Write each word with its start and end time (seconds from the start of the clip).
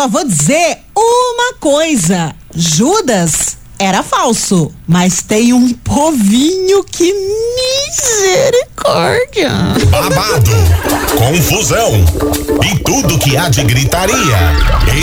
só 0.00 0.08
vou 0.08 0.24
dizer 0.24 0.78
uma 0.96 1.52
coisa: 1.60 2.34
Judas 2.54 3.58
era 3.78 4.02
falso, 4.02 4.72
mas 4.88 5.20
tem 5.20 5.52
um 5.52 5.74
povinho 5.74 6.82
que 6.84 7.12
misericórdia. 7.92 9.50
Babado, 9.90 10.52
confusão 11.18 12.02
e 12.64 12.78
tudo 12.78 13.18
que 13.18 13.36
há 13.36 13.50
de 13.50 13.62
gritaria. 13.62 14.38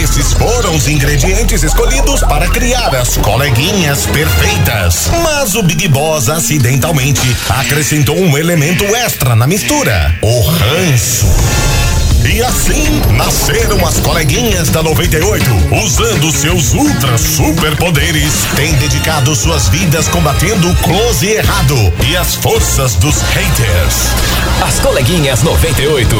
Esses 0.01 0.33
foram 0.33 0.75
os 0.75 0.87
ingredientes 0.87 1.61
escolhidos 1.61 2.21
para 2.21 2.47
criar 2.47 2.95
as 2.95 3.17
coleguinhas 3.17 4.07
perfeitas. 4.07 5.11
Mas 5.21 5.53
o 5.53 5.61
Big 5.61 5.87
Boss 5.89 6.27
acidentalmente 6.27 7.37
acrescentou 7.49 8.17
um 8.17 8.35
elemento 8.35 8.83
extra 8.95 9.35
na 9.35 9.45
mistura: 9.45 10.17
o 10.23 10.41
ranço. 10.41 11.27
E 12.29 12.43
assim 12.43 13.01
nasceram 13.15 13.85
as 13.87 14.01
coleguinhas 14.01 14.69
da 14.69 14.83
98, 14.83 15.45
usando 15.83 16.29
seus 16.29 16.73
ultra 16.73 17.17
superpoderes, 17.17 18.45
têm 18.55 18.73
dedicado 18.73 19.33
suas 19.33 19.69
vidas 19.69 20.09
combatendo 20.09 20.69
o 20.69 20.75
close 20.75 21.25
e 21.25 21.35
errado 21.35 21.75
e 22.05 22.17
as 22.17 22.35
forças 22.35 22.95
dos 22.95 23.21
haters. 23.21 23.95
As 24.61 24.77
coleguinhas 24.79 25.41
98. 25.41 26.15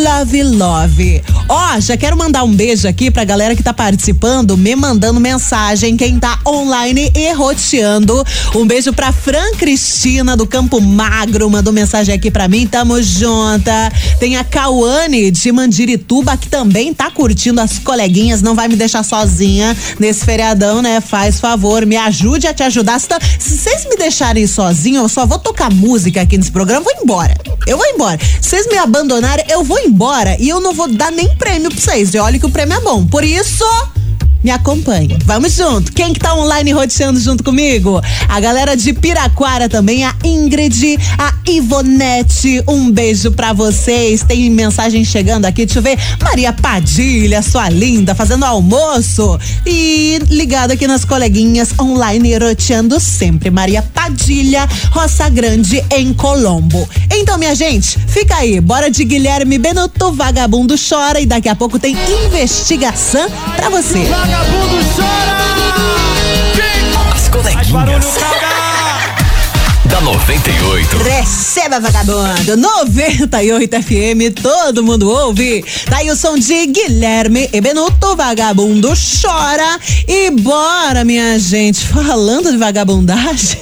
love 0.04 0.44
love. 0.44 1.24
Ó, 1.48 1.80
já 1.80 1.96
quero 1.96 2.18
mandar 2.18 2.44
um 2.44 2.54
beijo 2.54 2.88
aqui 2.88 3.12
pra 3.12 3.24
galera 3.24 3.56
que 3.56 3.64
tá 3.64 3.74
participando, 3.74 4.58
me 4.58 4.76
mandando 4.76 5.20
mensagem, 5.20 5.96
quem 5.96 6.20
tá 6.20 6.40
online 6.46 7.12
e 7.16 7.32
roteando. 7.34 8.26
Um 8.56 8.66
beijo 8.66 8.92
pra 8.92 9.12
Fran 9.12 9.52
Cristina 9.58 9.75
do 10.38 10.48
Campo 10.48 10.80
Magro, 10.80 11.50
mandou 11.50 11.74
mensagem 11.74 12.16
aqui 12.16 12.32
pra 12.32 12.48
mim, 12.48 12.66
tamo 12.66 13.02
junta. 13.02 13.92
Tem 14.20 14.38
a 14.38 14.44
Cauane 14.44 15.30
de 15.32 15.52
Mandirituba 15.52 16.38
que 16.38 16.48
também 16.48 16.94
tá 16.94 17.12
curtindo 17.12 17.60
as 17.60 17.78
coleguinhas, 17.80 18.42
não 18.42 18.56
vai 18.56 18.68
me 18.68 18.76
deixar 18.76 19.04
sozinha 19.04 19.76
nesse 20.00 20.24
feriadão, 20.24 20.82
né? 20.82 21.02
Faz 21.02 21.40
favor, 21.40 21.86
me 21.86 21.98
ajude 21.98 22.48
a 22.48 22.54
te 22.54 22.64
ajudar. 22.64 23.00
Se 23.00 23.08
tá- 23.08 23.20
vocês 23.20 23.86
me 23.90 23.98
deixarem 23.98 24.48
sozinho, 24.48 25.02
eu 25.02 25.10
só 25.10 25.26
vou 25.26 25.40
tocar 25.40 25.72
música 25.72 26.22
aqui 26.22 26.38
nesse 26.38 26.52
programa, 26.52 26.82
vou 26.82 26.94
embora. 27.04 27.36
Eu 27.68 27.78
vou 27.78 27.86
embora. 27.86 28.20
Se 28.42 28.50
vocês 28.50 28.68
me 28.68 28.78
abandonarem, 28.78 29.46
eu 29.50 29.64
vou 29.64 29.80
embora 29.80 30.38
e 30.40 30.48
eu 30.50 30.60
não 30.62 30.74
vou 30.74 30.88
dar 30.88 31.12
nem 31.12 31.28
prêmio 31.36 31.70
pra 31.70 31.80
vocês. 31.82 32.14
E 32.14 32.18
olha 32.18 32.40
que 32.40 32.46
o 32.46 32.50
prêmio 32.50 32.78
é 32.78 32.82
bom. 32.82 33.06
Por 33.06 33.24
isso, 33.24 33.64
me 34.46 34.52
acompanhe. 34.52 35.18
Vamos 35.26 35.54
junto. 35.54 35.92
Quem 35.92 36.14
que 36.14 36.20
tá 36.20 36.36
online 36.36 36.72
roteando 36.72 37.20
junto 37.20 37.44
comigo? 37.44 38.00
A 38.30 38.40
galera 38.40 38.78
de 38.78 38.94
Piraquara 38.94 39.68
também, 39.68 40.06
a 40.06 40.16
Ingrid, 40.24 41.00
a 41.18 41.34
Ivonete. 41.50 42.64
Um 42.68 42.92
beijo 42.92 43.32
pra 43.32 43.54
vocês. 43.54 44.22
Tem 44.22 44.48
mensagem 44.52 45.04
chegando 45.04 45.46
aqui, 45.46 45.66
deixa 45.66 45.80
eu 45.80 45.84
ver. 45.84 45.98
Maria 46.22 46.54
Padilha, 46.54 47.42
sua 47.42 47.70
linda, 47.70 48.14
fazendo 48.14 48.46
almoço. 48.46 49.40
E 49.66 50.20
ligado 50.30 50.72
aqui 50.72 50.86
nas 50.86 51.04
coleguinhas 51.04 51.74
online 51.80 52.38
roteando 52.38 53.00
sempre. 53.00 53.50
Maria 53.50 53.82
Padilha, 53.82 54.70
Roça 54.92 55.28
Grande, 55.28 55.84
em 55.90 56.14
Colombo. 56.14 56.88
Então, 57.12 57.40
minha 57.40 57.56
gente, 57.56 57.98
fica 58.08 58.36
aí. 58.36 58.62
Bora 58.62 58.92
de 58.92 59.04
Guilherme 59.04 59.58
Benuto, 59.58 60.14
Vagabundo 60.14 60.76
Chora. 60.78 61.20
E 61.20 61.26
daqui 61.26 61.50
a 61.50 61.56
pouco 61.56 61.80
tem 61.80 61.98
investigação 62.28 63.28
pra 63.56 63.70
você. 63.70 64.06
Vagabundo 64.36 64.84
chora! 64.96 65.38
As 67.14 67.30
coleguinhas 67.30 68.06
da 69.96 70.02
98. 70.02 70.98
Receba, 70.98 71.80
vagabundo! 71.80 72.58
98 72.58 73.82
FM, 73.82 74.42
todo 74.42 74.84
mundo 74.84 75.10
ouve. 75.10 75.64
Tá 75.90 75.98
aí 75.98 76.12
o 76.12 76.18
som 76.18 76.38
de 76.38 76.68
Guilherme 76.68 77.50
e 77.54 77.62
Benuto, 77.62 78.14
vagabundo 78.14 78.90
chora. 78.90 79.80
E 80.06 80.32
bora, 80.32 81.06
minha 81.06 81.40
gente, 81.40 81.80
falando 81.88 82.52
de 82.52 82.58
vagabundagem, 82.58 83.58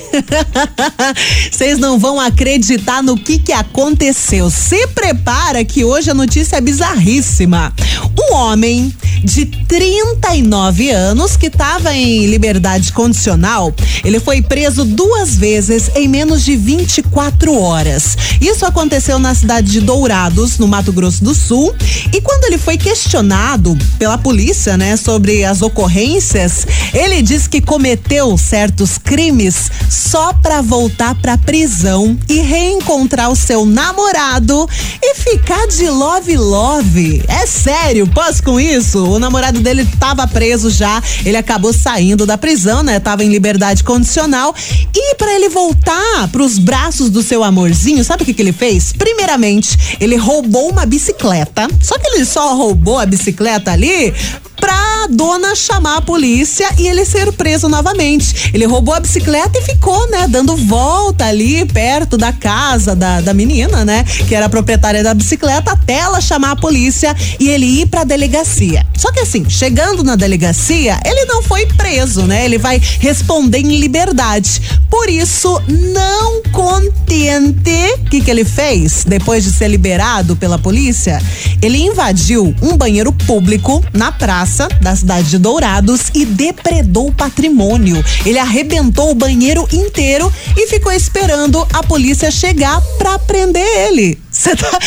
vocês 1.51 1.77
não 1.77 1.99
vão 1.99 2.19
acreditar 2.19 3.03
no 3.03 3.15
que 3.15 3.37
que 3.37 3.53
aconteceu. 3.53 4.49
Se 4.49 4.87
prepara 4.87 5.63
que 5.63 5.85
hoje 5.85 6.09
a 6.09 6.15
notícia 6.15 6.55
é 6.55 6.61
bizarríssima. 6.61 7.71
Um 8.19 8.33
homem 8.33 8.91
de 9.23 9.45
39 9.45 10.89
anos 10.89 11.37
que 11.37 11.47
estava 11.47 11.93
em 11.93 12.25
liberdade 12.25 12.91
condicional, 12.91 13.73
ele 14.03 14.19
foi 14.19 14.41
preso 14.41 14.83
duas 14.83 15.35
vezes 15.35 15.91
em 15.95 16.07
menos 16.07 16.22
de 16.23 16.55
24 16.55 17.53
horas. 17.59 18.17
Isso 18.39 18.65
aconteceu 18.65 19.19
na 19.19 19.35
cidade 19.35 19.69
de 19.69 19.81
Dourados, 19.81 20.57
no 20.57 20.67
Mato 20.67 20.93
Grosso 20.93 21.21
do 21.21 21.35
Sul. 21.35 21.75
E 22.13 22.21
quando 22.21 22.45
ele 22.45 22.57
foi 22.57 22.77
questionado 22.77 23.77
pela 23.99 24.17
polícia, 24.17 24.77
né, 24.77 24.95
sobre 24.95 25.43
as 25.43 25.61
ocorrências, 25.61 26.65
ele 26.93 27.21
disse 27.21 27.49
que 27.49 27.59
cometeu 27.59 28.37
certos 28.37 28.97
crimes 28.97 29.69
só 29.89 30.31
para 30.33 30.61
voltar 30.61 31.13
para 31.15 31.37
prisão 31.37 32.17
e 32.29 32.39
reencontrar 32.39 33.29
o 33.29 33.35
seu 33.35 33.65
namorado 33.65 34.67
e 35.01 35.15
ficar 35.15 35.67
de 35.67 35.89
love 35.89 36.37
love. 36.37 37.23
É 37.27 37.45
sério, 37.45 38.07
posso 38.07 38.41
com 38.41 38.59
isso? 38.59 39.03
O 39.05 39.19
namorado 39.19 39.59
dele 39.59 39.81
estava 39.81 40.25
preso 40.25 40.69
já, 40.69 41.03
ele 41.25 41.37
acabou 41.37 41.73
saindo 41.73 42.25
da 42.25 42.37
prisão, 42.37 42.81
né? 42.81 42.99
Tava 42.99 43.25
em 43.25 43.29
liberdade 43.29 43.83
condicional 43.83 44.55
e 44.95 45.15
para 45.15 45.33
ele 45.33 45.49
voltar 45.49 46.12
para 46.31 46.43
os 46.43 46.57
braços 46.59 47.09
do 47.09 47.21
seu 47.21 47.43
amorzinho, 47.43 48.03
sabe 48.03 48.23
o 48.23 48.25
que 48.25 48.33
que 48.33 48.41
ele 48.41 48.53
fez? 48.53 48.93
Primeiramente, 48.93 49.97
ele 49.99 50.15
roubou 50.15 50.69
uma 50.69 50.85
bicicleta. 50.85 51.67
Só 51.81 51.97
que 51.97 52.07
ele 52.07 52.25
só 52.25 52.55
roubou 52.55 52.99
a 52.99 53.05
bicicleta 53.05 53.71
ali 53.71 54.13
pra 54.55 55.07
dona 55.09 55.55
chamar 55.55 55.97
a 55.97 56.01
polícia 56.01 56.67
e 56.77 56.87
ele 56.87 57.05
ser 57.05 57.31
preso 57.33 57.67
novamente. 57.67 58.51
Ele 58.53 58.65
roubou 58.65 58.93
a 58.93 58.99
bicicleta 58.99 59.57
e 59.57 59.61
ficou, 59.61 60.09
né, 60.09 60.27
dando 60.27 60.55
volta 60.55 61.25
ali 61.25 61.65
perto 61.65 62.17
da 62.17 62.31
casa 62.31 62.95
da, 62.95 63.21
da 63.21 63.33
menina, 63.33 63.83
né, 63.83 64.03
que 64.27 64.33
era 64.33 64.45
a 64.45 64.49
proprietária 64.49 65.03
da 65.03 65.13
bicicleta, 65.13 65.71
até 65.71 65.93
ela 65.93 66.21
chamar 66.21 66.51
a 66.51 66.55
polícia 66.55 67.15
e 67.39 67.49
ele 67.49 67.65
ir 67.81 67.87
pra 67.87 68.03
delegacia. 68.03 68.85
Só 68.97 69.11
que 69.11 69.19
assim, 69.19 69.49
chegando 69.49 70.03
na 70.03 70.15
delegacia, 70.15 70.99
ele 71.05 71.25
não 71.25 71.41
foi 71.41 71.65
preso, 71.65 72.23
né? 72.23 72.45
Ele 72.45 72.57
vai 72.57 72.81
responder 72.99 73.59
em 73.59 73.77
liberdade. 73.77 74.61
Por 74.89 75.09
isso, 75.09 75.61
não 75.67 76.41
contente, 76.63 77.93
o 77.99 78.09
que, 78.09 78.21
que 78.21 78.31
ele 78.31 78.45
fez 78.45 79.03
depois 79.03 79.43
de 79.43 79.51
ser 79.51 79.67
liberado 79.67 80.33
pela 80.37 80.57
polícia? 80.57 81.21
Ele 81.61 81.77
invadiu 81.77 82.55
um 82.61 82.77
banheiro 82.77 83.11
público 83.11 83.83
na 83.91 84.13
praça 84.13 84.69
da 84.81 84.95
cidade 84.95 85.29
de 85.29 85.37
Dourados 85.37 86.03
e 86.15 86.25
depredou 86.25 87.11
patrimônio. 87.11 88.03
Ele 88.25 88.39
arrebentou 88.39 89.11
o 89.11 89.15
banheiro 89.15 89.67
inteiro 89.73 90.31
e 90.55 90.65
ficou 90.67 90.93
esperando 90.93 91.67
a 91.73 91.83
polícia 91.83 92.31
chegar 92.31 92.79
para 92.97 93.19
prender 93.19 93.67
ele. 93.87 94.22
Você 94.33 94.55
tá, 94.55 94.79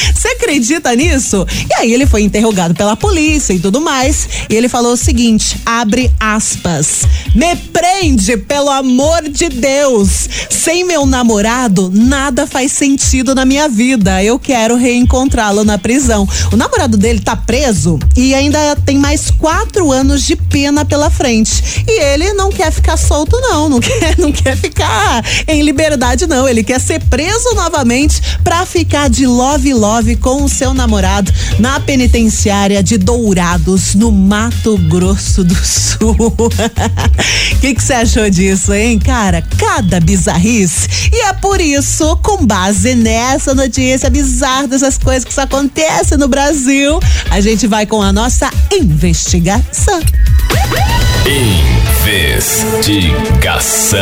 acredita 0.46 0.94
nisso? 0.94 1.46
E 1.68 1.74
aí 1.74 1.92
ele 1.92 2.06
foi 2.06 2.22
interrogado 2.22 2.74
pela 2.74 2.96
polícia 2.96 3.52
e 3.52 3.58
tudo 3.58 3.80
mais. 3.80 4.28
E 4.48 4.54
ele 4.54 4.68
falou 4.68 4.92
o 4.92 4.96
seguinte: 4.96 5.56
abre 5.64 6.10
aspas. 6.20 7.02
Me 7.34 7.54
prende, 7.56 8.36
pelo 8.36 8.70
amor 8.70 9.28
de 9.28 9.48
Deus. 9.48 10.28
Sem 10.48 10.84
meu 10.84 11.04
namorado, 11.04 11.90
nada 11.92 12.46
faz 12.46 12.72
sentido 12.72 13.34
na 13.34 13.44
minha 13.44 13.68
vida. 13.68 14.22
Eu 14.22 14.38
quero 14.38 14.76
reencontrá-lo 14.76 15.64
na 15.64 15.78
prisão. 15.78 16.28
O 16.52 16.56
namorado 16.56 16.96
dele 16.96 17.20
tá 17.20 17.36
preso 17.36 17.98
e 18.16 18.34
ainda 18.34 18.76
tem 18.76 18.98
mais 18.98 19.30
quatro 19.30 19.92
anos 19.92 20.22
de 20.22 20.36
pena 20.36 20.84
pela 20.84 21.10
frente. 21.10 21.84
E 21.86 22.02
ele 22.02 22.32
não 22.32 22.50
quer 22.50 22.72
ficar 22.72 22.96
solto, 22.96 23.38
não. 23.40 23.68
Não 23.68 23.80
quer, 23.80 24.16
não 24.18 24.32
quer 24.32 24.56
ficar 24.56 25.24
em 25.46 25.62
liberdade, 25.62 26.26
não. 26.26 26.48
Ele 26.48 26.62
quer 26.62 26.80
ser 26.80 27.00
preso 27.04 27.54
novamente 27.54 28.20
pra 28.42 28.64
ficar 28.64 29.08
de 29.08 29.26
love 29.36 29.74
love 29.74 30.16
com 30.16 30.44
o 30.44 30.48
seu 30.48 30.72
namorado 30.72 31.30
na 31.58 31.78
penitenciária 31.78 32.82
de 32.82 32.96
Dourados, 32.96 33.94
no 33.94 34.10
Mato 34.10 34.78
Grosso 34.78 35.44
do 35.44 35.54
Sul. 35.54 36.16
O 37.56 37.58
que 37.58 37.74
você 37.74 37.94
achou 37.94 38.28
disso, 38.30 38.72
hein, 38.72 38.98
cara? 38.98 39.42
Cada 39.58 39.98
bizarrice. 39.98 41.10
E 41.12 41.22
é 41.22 41.32
por 41.32 41.60
isso, 41.60 42.16
com 42.18 42.46
base 42.46 42.94
nessa 42.94 43.54
notícia 43.54 44.10
bizarra 44.10 44.68
dessas 44.68 44.98
coisas 44.98 45.24
que 45.24 45.40
acontecem 45.40 46.18
no 46.18 46.28
Brasil, 46.28 47.00
a 47.30 47.40
gente 47.40 47.66
vai 47.66 47.86
com 47.86 48.02
a 48.02 48.12
nossa 48.12 48.50
investigação. 48.70 50.00
Investigação. 52.84 53.98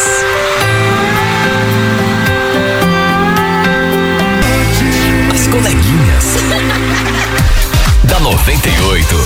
Coleguinhas. 5.57 6.25
da 8.05 8.21
98. 8.21 9.17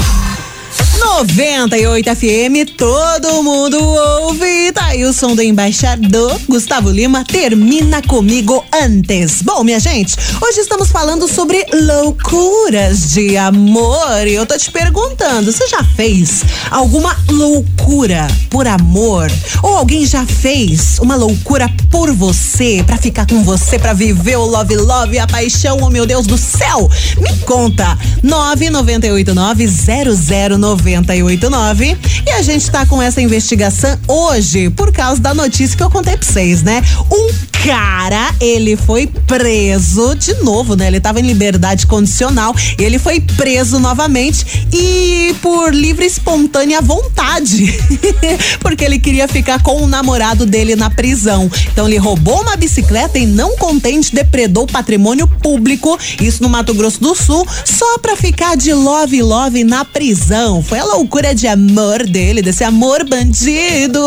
98 1.00 2.14
FM, 2.14 2.76
todo 2.76 3.42
mundo 3.42 3.82
ouve. 3.82 4.70
Tá 4.72 4.88
aí 4.88 5.02
o 5.04 5.14
som 5.14 5.34
do 5.34 5.42
embaixador 5.42 6.38
Gustavo 6.46 6.90
Lima. 6.90 7.24
Termina 7.24 8.02
comigo 8.02 8.62
antes. 8.70 9.40
Bom, 9.40 9.64
minha 9.64 9.80
gente, 9.80 10.14
hoje 10.42 10.60
estamos 10.60 10.90
falando 10.90 11.26
sobre 11.26 11.64
loucuras 11.72 13.12
de 13.12 13.38
amor. 13.38 14.26
E 14.26 14.34
eu 14.34 14.44
tô 14.44 14.58
te 14.58 14.70
perguntando: 14.70 15.50
você 15.50 15.66
já 15.68 15.82
fez 15.82 16.44
alguma 16.70 17.16
loucura 17.30 18.26
por 18.50 18.68
amor? 18.68 19.32
Ou 19.62 19.78
alguém 19.78 20.04
já 20.04 20.26
fez 20.26 20.98
uma 20.98 21.16
loucura 21.16 21.66
por 21.90 22.12
você, 22.12 22.84
para 22.86 22.98
ficar 22.98 23.26
com 23.26 23.42
você, 23.42 23.78
para 23.78 23.94
viver 23.94 24.36
o 24.36 24.44
love 24.44 24.76
love, 24.76 25.18
a 25.18 25.26
paixão, 25.26 25.78
oh 25.80 25.88
meu 25.88 26.04
Deus 26.04 26.26
do 26.26 26.36
céu? 26.36 26.90
Me 27.18 27.34
conta. 27.38 27.96
9989009 28.22 30.89
989. 30.96 31.96
E 32.26 32.30
a 32.30 32.42
gente 32.42 32.70
tá 32.70 32.86
com 32.86 33.00
essa 33.00 33.20
investigação 33.20 33.98
hoje 34.06 34.70
por 34.70 34.92
causa 34.92 35.20
da 35.20 35.34
notícia 35.34 35.76
que 35.76 35.82
eu 35.82 35.90
contei 35.90 36.16
pra 36.16 36.26
vocês, 36.26 36.62
né? 36.62 36.82
Um 37.10 37.49
cara, 37.64 38.34
ele 38.40 38.76
foi 38.76 39.06
preso 39.06 40.14
de 40.14 40.34
novo, 40.42 40.74
né? 40.74 40.86
Ele 40.86 41.00
tava 41.00 41.20
em 41.20 41.24
liberdade 41.24 41.86
condicional 41.86 42.54
ele 42.78 42.98
foi 42.98 43.20
preso 43.20 43.78
novamente 43.78 44.66
e 44.72 45.34
por 45.40 45.74
livre 45.74 46.04
e 46.04 46.08
espontânea 46.08 46.80
vontade. 46.80 47.78
Porque 48.60 48.84
ele 48.84 48.98
queria 48.98 49.28
ficar 49.28 49.62
com 49.62 49.82
o 49.82 49.86
namorado 49.86 50.46
dele 50.46 50.76
na 50.76 50.90
prisão. 50.90 51.50
Então 51.72 51.86
ele 51.86 51.98
roubou 51.98 52.42
uma 52.42 52.56
bicicleta 52.56 53.18
e 53.18 53.26
não 53.26 53.56
contente 53.56 54.14
depredou 54.14 54.66
patrimônio 54.66 55.26
público, 55.26 55.98
isso 56.20 56.42
no 56.42 56.48
Mato 56.48 56.74
Grosso 56.74 57.00
do 57.00 57.14
Sul, 57.14 57.46
só 57.64 57.98
pra 57.98 58.16
ficar 58.16 58.56
de 58.56 58.72
love 58.72 59.22
love 59.22 59.64
na 59.64 59.84
prisão. 59.84 60.62
Foi 60.62 60.78
a 60.78 60.84
loucura 60.84 61.34
de 61.34 61.46
amor 61.46 62.06
dele, 62.06 62.42
desse 62.42 62.64
amor 62.64 63.04
bandido. 63.04 64.00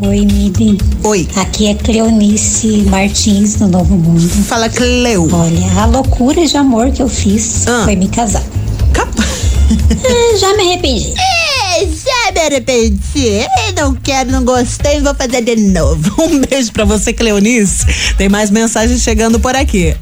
Oi, 0.01 0.25
Midi. 0.25 0.77
Oi. 1.03 1.27
Aqui 1.35 1.67
é 1.67 1.75
Cleonice 1.75 2.85
Martins, 2.89 3.55
do 3.55 3.67
Novo 3.67 3.95
Mundo. 3.95 4.27
Fala, 4.45 4.69
Cleo. 4.69 5.27
Olha, 5.31 5.81
a 5.81 5.85
loucura 5.85 6.45
de 6.47 6.57
amor 6.57 6.89
que 6.91 7.03
eu 7.03 7.09
fiz 7.09 7.67
Ah. 7.67 7.81
foi 7.83 7.95
me 7.95 8.07
casar. 8.07 8.41
Capa. 8.93 9.23
É, 10.03 10.37
já 10.39 10.55
me 10.55 10.63
arrependi. 10.63 11.13
É, 11.19 11.70
já 12.35 12.41
me 12.41 12.47
arrependi. 12.47 13.45
Não 13.75 13.93
quero, 13.95 14.31
não 14.31 14.43
gostei, 14.43 15.01
vou 15.01 15.13
fazer 15.15 15.41
de 15.43 15.55
novo. 15.55 16.11
Um 16.21 16.41
beijo 16.41 16.71
pra 16.71 16.85
você, 16.85 17.11
Cleonice. 17.13 18.13
Tem 18.17 18.29
mais 18.29 18.49
mensagens 18.51 19.01
chegando 19.01 19.39
por 19.39 19.55
aqui. 19.55 19.95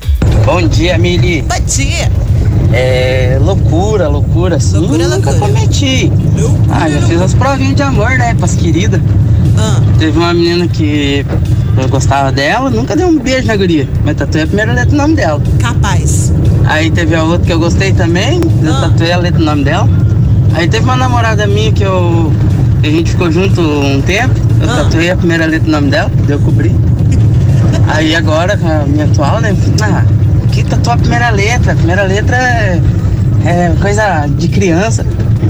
Bom 0.46 0.68
dia, 0.68 0.98
Mili. 0.98 1.42
Bom 1.44 1.60
dia. 1.66 2.12
É 2.74 3.38
loucura, 3.42 4.08
loucura, 4.08 4.58
assim. 4.58 4.78
Loucura, 4.78 5.08
nunca 5.08 5.32
loucura. 5.32 5.54
cometi. 5.54 6.12
Ah, 6.70 6.90
já 6.90 7.02
fiz 7.02 7.22
as 7.22 7.34
provinhas 7.34 7.76
de 7.76 7.82
amor, 7.82 8.12
né, 8.12 8.36
pras 8.36 8.54
queridas. 8.56 9.02
Ah, 9.58 9.82
Teve 9.98 10.18
uma 10.18 10.34
menina 10.34 10.68
que 10.68 11.26
eu 11.82 11.88
gostava 11.90 12.32
dela, 12.32 12.70
nunca 12.70 12.96
dei 12.96 13.06
um 13.06 13.18
beijo 13.18 13.48
na 13.48 13.56
guria, 13.56 13.88
mas 14.06 14.16
tatuei 14.18 14.44
a 14.44 14.48
primeira 14.48 14.72
letra 14.74 14.92
do 14.92 14.98
nome 14.98 15.16
dela. 15.16 15.42
capaz. 15.60 16.32
Aí 16.66 16.92
teve 16.92 17.16
a 17.16 17.24
outra 17.24 17.46
que 17.48 17.54
eu 17.54 17.60
gostei 17.60 17.92
também, 17.94 18.40
eu 18.64 18.74
Ah. 18.74 18.82
tatuei 18.82 19.12
a 19.12 19.18
letra 19.18 19.40
do 19.40 19.46
nome 19.46 19.64
dela. 19.64 19.90
Aí 20.54 20.68
teve 20.68 20.84
uma 20.84 20.96
namorada 20.96 21.46
minha 21.48 21.72
que 21.72 21.84
eu. 21.84 22.32
a 22.84 22.88
gente 22.88 23.12
ficou 23.12 23.32
junto 23.32 23.62
um 23.62 24.02
tempo, 24.02 24.34
eu 24.62 24.70
Ah. 24.70 24.76
tatuei 24.78 25.10
a 25.12 25.16
primeira 25.18 25.46
letra 25.46 25.66
do 25.66 25.72
nome 25.72 25.90
dela, 25.90 26.10
deu 26.26 26.40
cobrir. 26.40 26.74
Aí 27.88 28.16
agora, 28.16 28.58
com 28.58 28.68
a 28.68 28.86
minha 28.86 29.06
atual, 29.06 29.42
né? 29.42 29.56
Ah, 29.82 30.04
que 30.52 30.64
tatuar 30.64 30.96
a 30.96 31.00
primeira 31.00 31.30
letra? 31.30 31.74
A 31.74 31.76
primeira 31.76 32.04
letra 32.04 32.36
é, 32.38 32.82
é 33.46 33.74
coisa 33.82 34.26
de 34.28 34.48
criança. 34.48 35.06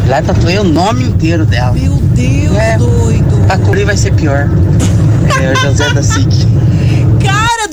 Lá 0.08 0.22
tatuei 0.22 0.58
o 0.58 0.64
nome 0.64 1.04
inteiro 1.06 1.46
dela. 1.46 1.74
Meu 1.74 1.94
Deus, 2.16 2.56
É. 2.58 2.78
doido. 2.78 3.46
Pra 3.48 3.58
cobrir 3.58 3.86
vai 3.86 3.96
ser 3.98 4.12
pior. 4.14 4.50
É 5.42 5.54
o 5.54 5.56
José 5.56 5.90
da 5.94 6.02
SIC. 6.02 6.48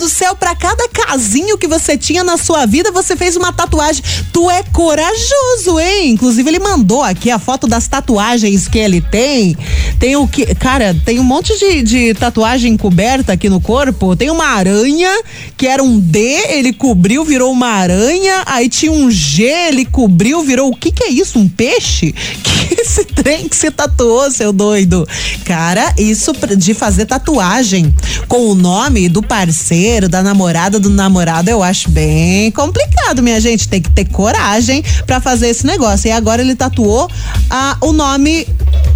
Do 0.07 0.09
céu, 0.09 0.37
pra 0.37 0.55
cada 0.55 0.87
casinho 0.87 1.57
que 1.57 1.67
você 1.67 1.97
tinha 1.97 2.23
na 2.23 2.37
sua 2.37 2.65
vida, 2.65 2.93
você 2.93 3.17
fez 3.17 3.35
uma 3.35 3.51
tatuagem. 3.51 4.01
Tu 4.31 4.49
é 4.49 4.63
corajoso, 4.63 5.77
hein? 5.81 6.11
Inclusive, 6.11 6.49
ele 6.49 6.59
mandou 6.59 7.03
aqui 7.03 7.29
a 7.29 7.37
foto 7.37 7.67
das 7.67 7.89
tatuagens 7.89 8.69
que 8.69 8.79
ele 8.79 9.01
tem. 9.01 9.57
Tem 9.99 10.15
o 10.15 10.25
que. 10.25 10.55
Cara, 10.55 10.95
tem 11.03 11.19
um 11.19 11.23
monte 11.23 11.59
de, 11.59 11.81
de 11.83 12.13
tatuagem 12.13 12.77
coberta 12.77 13.33
aqui 13.33 13.49
no 13.49 13.59
corpo. 13.59 14.15
Tem 14.15 14.29
uma 14.29 14.45
aranha, 14.45 15.09
que 15.57 15.67
era 15.67 15.83
um 15.83 15.99
D, 15.99 16.19
ele 16.51 16.71
cobriu, 16.71 17.25
virou 17.25 17.51
uma 17.51 17.67
aranha. 17.67 18.43
Aí 18.45 18.69
tinha 18.69 18.93
um 18.93 19.11
G, 19.11 19.43
ele 19.43 19.83
cobriu, 19.83 20.41
virou. 20.41 20.69
O 20.69 20.75
que 20.77 20.89
que 20.89 21.03
é 21.03 21.09
isso? 21.09 21.37
Um 21.37 21.49
peixe? 21.49 22.15
Que 22.67 22.81
esse 22.81 23.05
trem 23.05 23.47
que 23.47 23.55
você 23.55 23.71
tatuou, 23.71 24.29
seu 24.29 24.51
doido? 24.51 25.07
Cara, 25.45 25.93
isso 25.97 26.33
de 26.57 26.73
fazer 26.73 27.05
tatuagem 27.05 27.93
com 28.27 28.49
o 28.49 28.55
nome 28.55 29.07
do 29.07 29.23
parceiro, 29.23 29.96
da 30.05 30.21
namorada, 30.21 30.79
do 30.79 30.89
namorado, 30.89 31.49
eu 31.49 31.63
acho 31.63 31.89
bem 31.89 32.51
complicado, 32.51 33.23
minha 33.23 33.39
gente. 33.39 33.67
Tem 33.67 33.81
que 33.81 33.89
ter 33.89 34.05
coragem 34.05 34.83
pra 35.05 35.21
fazer 35.21 35.47
esse 35.47 35.65
negócio. 35.65 36.07
E 36.09 36.11
agora 36.11 36.41
ele 36.41 36.55
tatuou 36.55 37.09
ah, 37.49 37.77
o 37.81 37.93
nome 37.93 38.45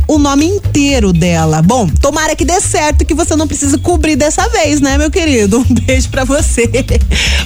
o 0.07 0.17
nome 0.17 0.45
inteiro 0.45 1.13
dela. 1.13 1.61
Bom, 1.61 1.87
tomara 1.87 2.35
que 2.35 2.43
dê 2.43 2.59
certo 2.59 3.05
que 3.05 3.13
você 3.13 3.35
não 3.35 3.47
precise 3.47 3.77
cobrir 3.77 4.17
dessa 4.17 4.47
vez, 4.49 4.81
né, 4.81 4.97
meu 4.97 5.09
querido? 5.09 5.59
Um 5.59 5.73
beijo 5.73 6.09
pra 6.09 6.25
você. 6.25 6.69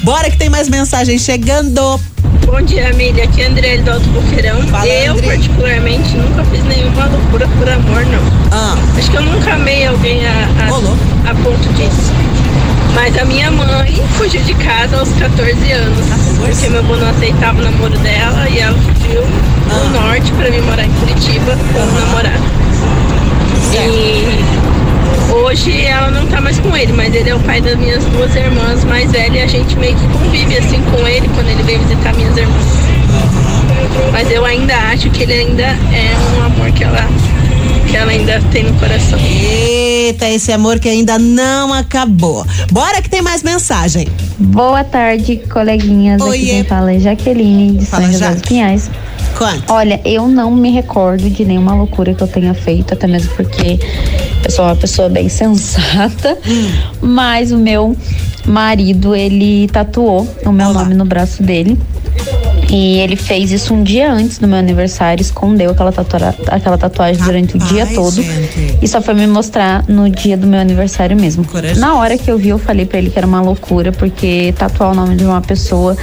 Bora 0.04 0.32
que 0.32 0.38
tem 0.38 0.50
mais 0.50 0.68
mensagem 0.68 1.20
chegando. 1.20 2.00
Bom 2.46 2.62
dia, 2.62 2.90
Amília. 2.90 3.26
Aqui 3.26 3.42
é 3.42 3.48
André 3.48 3.78
do 3.80 3.92
Alto 3.92 4.08
Boqueirão. 4.10 4.62
Fala, 4.68 4.88
eu, 4.88 5.14
André. 5.14 5.28
particularmente, 5.28 6.16
nunca 6.16 6.44
fiz 6.46 6.64
nenhuma 6.64 7.06
loucura 7.06 7.48
por 7.48 7.70
amor, 7.70 8.06
não. 8.06 8.22
Ah, 8.52 8.76
Acho 8.98 9.12
que 9.12 9.18
eu 9.18 9.24
nunca 9.24 9.54
amei 9.54 9.86
alguém 9.86 10.26
a, 10.26 10.32
a, 10.32 11.32
a 11.32 11.36
ponto 11.36 11.74
disso. 11.74 12.35
Mas 12.96 13.18
a 13.18 13.26
minha 13.26 13.52
mãe 13.52 13.94
fugiu 14.18 14.42
de 14.42 14.54
casa 14.56 14.98
aos 14.98 15.10
14 15.14 15.72
anos. 15.72 16.06
Porque 16.40 16.70
meu 16.70 16.80
avô 16.80 16.96
não 16.96 17.10
aceitava 17.10 17.60
o 17.60 17.64
namoro 17.64 17.98
dela 18.00 18.48
e 18.50 18.60
ela 18.60 18.78
fugiu 18.78 19.24
Ah. 19.70 19.74
do 19.74 19.90
norte 20.02 20.32
pra 20.34 20.50
vir 20.50 20.62
morar 20.64 20.86
em 20.86 20.92
Curitiba 20.92 21.58
com 21.74 21.80
o 21.80 22.00
namorado. 22.00 22.44
E 23.74 25.34
hoje 25.34 25.86
ela 25.86 26.10
não 26.12 26.26
tá 26.28 26.40
mais 26.40 26.58
com 26.60 26.76
ele, 26.76 26.94
mas 26.94 27.14
ele 27.14 27.30
é 27.30 27.36
o 27.36 27.40
pai 27.42 27.60
das 27.62 27.76
minhas 27.78 28.04
duas 28.06 28.34
irmãs 28.36 28.84
mais 28.86 29.12
velhas 29.12 29.36
e 29.36 29.40
a 29.42 29.48
gente 29.48 29.76
meio 29.78 29.96
que 29.96 30.08
convive 30.08 30.58
assim 30.58 30.82
com 30.92 31.06
ele 31.08 31.28
quando 31.36 31.50
ele 31.50 31.64
vem 31.64 31.78
visitar 31.80 32.14
minhas 32.14 32.38
irmãs. 32.38 32.66
Mas 34.12 34.32
eu 34.32 34.46
ainda 34.46 34.76
acho 34.94 35.10
que 35.10 35.24
ele 35.24 35.34
ainda 35.34 35.64
é 35.64 36.16
um 36.40 36.46
amor 36.46 36.72
que 36.72 36.84
ela, 36.84 37.08
que 37.96 38.00
ela 38.00 38.12
ainda 38.12 38.42
tem 38.52 38.66
no 38.66 38.74
coração. 38.78 39.18
eita, 39.18 40.28
esse 40.28 40.52
amor 40.52 40.80
que 40.80 40.90
ainda 40.90 41.18
não 41.18 41.72
acabou. 41.72 42.46
Bora 42.70 43.02
que 43.02 43.10
tem 43.10 43.22
mais 43.22 43.42
mensagem. 43.42 44.06
Boa 44.38 44.84
tarde, 44.84 45.38
coleguinhas. 45.50 46.22
Oiê. 46.22 46.42
Aqui 46.42 46.50
quem 46.50 46.64
fala 46.66 46.92
é 46.92 47.00
Jaqueline 47.00 47.78
de 47.78 47.86
Fala, 47.86 48.04
São 48.04 48.12
José 48.12 48.32
dos 48.34 48.42
Pinhais. 48.42 48.92
Quanto? 49.38 49.72
Olha, 49.72 50.02
eu 50.04 50.28
não 50.28 50.52
me 50.52 50.72
recordo 50.72 51.30
de 51.30 51.46
nenhuma 51.46 51.74
loucura 51.74 52.14
que 52.14 52.22
eu 52.22 52.28
tenha 52.28 52.54
feito, 52.54 52.94
até 52.94 53.08
mesmo 53.08 53.34
porque 53.34 53.80
eu 54.44 54.52
sou 54.52 54.66
uma 54.66 54.76
pessoa 54.76 55.08
bem 55.08 55.30
sensata. 55.30 56.38
Mas 57.02 57.54
o 57.54 57.58
meu 57.58 57.96
marido, 58.46 59.16
ele 59.16 59.70
tatuou 59.70 60.28
o 60.46 60.52
meu 60.52 60.68
Olá. 60.68 60.84
nome 60.84 60.96
no 60.96 61.06
braço 61.06 61.42
dele. 61.42 61.78
E 62.70 63.00
ele 63.00 63.16
fez 63.16 63.52
isso 63.52 63.74
um 63.74 63.84
dia 63.84 64.12
antes 64.12 64.38
do 64.38 64.48
meu 64.48 64.58
aniversário, 64.58 65.22
escondeu 65.22 65.72
aquela, 65.72 65.92
tatua 65.92 66.36
aquela 66.48 66.78
tatuagem 66.78 67.24
durante 67.24 67.56
o 67.56 67.60
dia 67.60 67.86
Rapaz, 67.86 67.96
todo. 67.96 68.24
gente. 68.24 68.78
E 68.82 68.88
só 68.88 69.02
foi 69.02 69.14
me 69.14 69.28
mostrar 69.28 69.84
no 69.88 70.10
dia 70.10 70.36
do 70.36 70.48
meu 70.48 70.60
aniversário 70.60 71.16
mesmo. 71.16 71.46
Na 71.78 71.96
hora 71.96 72.18
que 72.18 72.30
eu 72.30 72.38
vi, 72.38 72.50
eu 72.50 72.58
falei 72.58 72.86
pra 72.86 72.98
ele 72.98 73.10
que 73.10 73.18
era 73.18 73.28
uma 73.28 73.42
loucura, 73.42 73.92
porque 73.92 74.54
tatuar 74.58 74.92
o 74.92 74.96
nome 74.96 75.16
de 75.16 75.24
uma 75.24 75.42
pessoa 75.42 75.96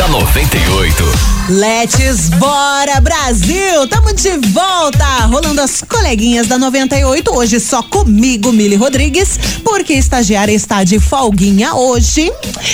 Da 0.02 0.08
98. 0.08 1.04
Let's 1.48 2.30
bora 2.40 3.00
Brasil! 3.02 3.88
Tamo 3.88 4.14
de 4.14 4.32
volta! 4.48 5.06
Rolando 5.28 5.62
as 5.62 5.82
coleguinhas 5.82 6.48
da 6.48 6.58
98, 6.58 7.32
hoje 7.32 7.60
só 7.60 7.84
comigo, 7.84 8.52
Mili 8.52 8.76
Rodrigues, 8.76 9.38
porque 9.64 9.94
estagiária 9.94 10.54
está 10.54 10.84
de 10.84 11.00
folguinha 11.00 11.76
hoje. 11.76 12.32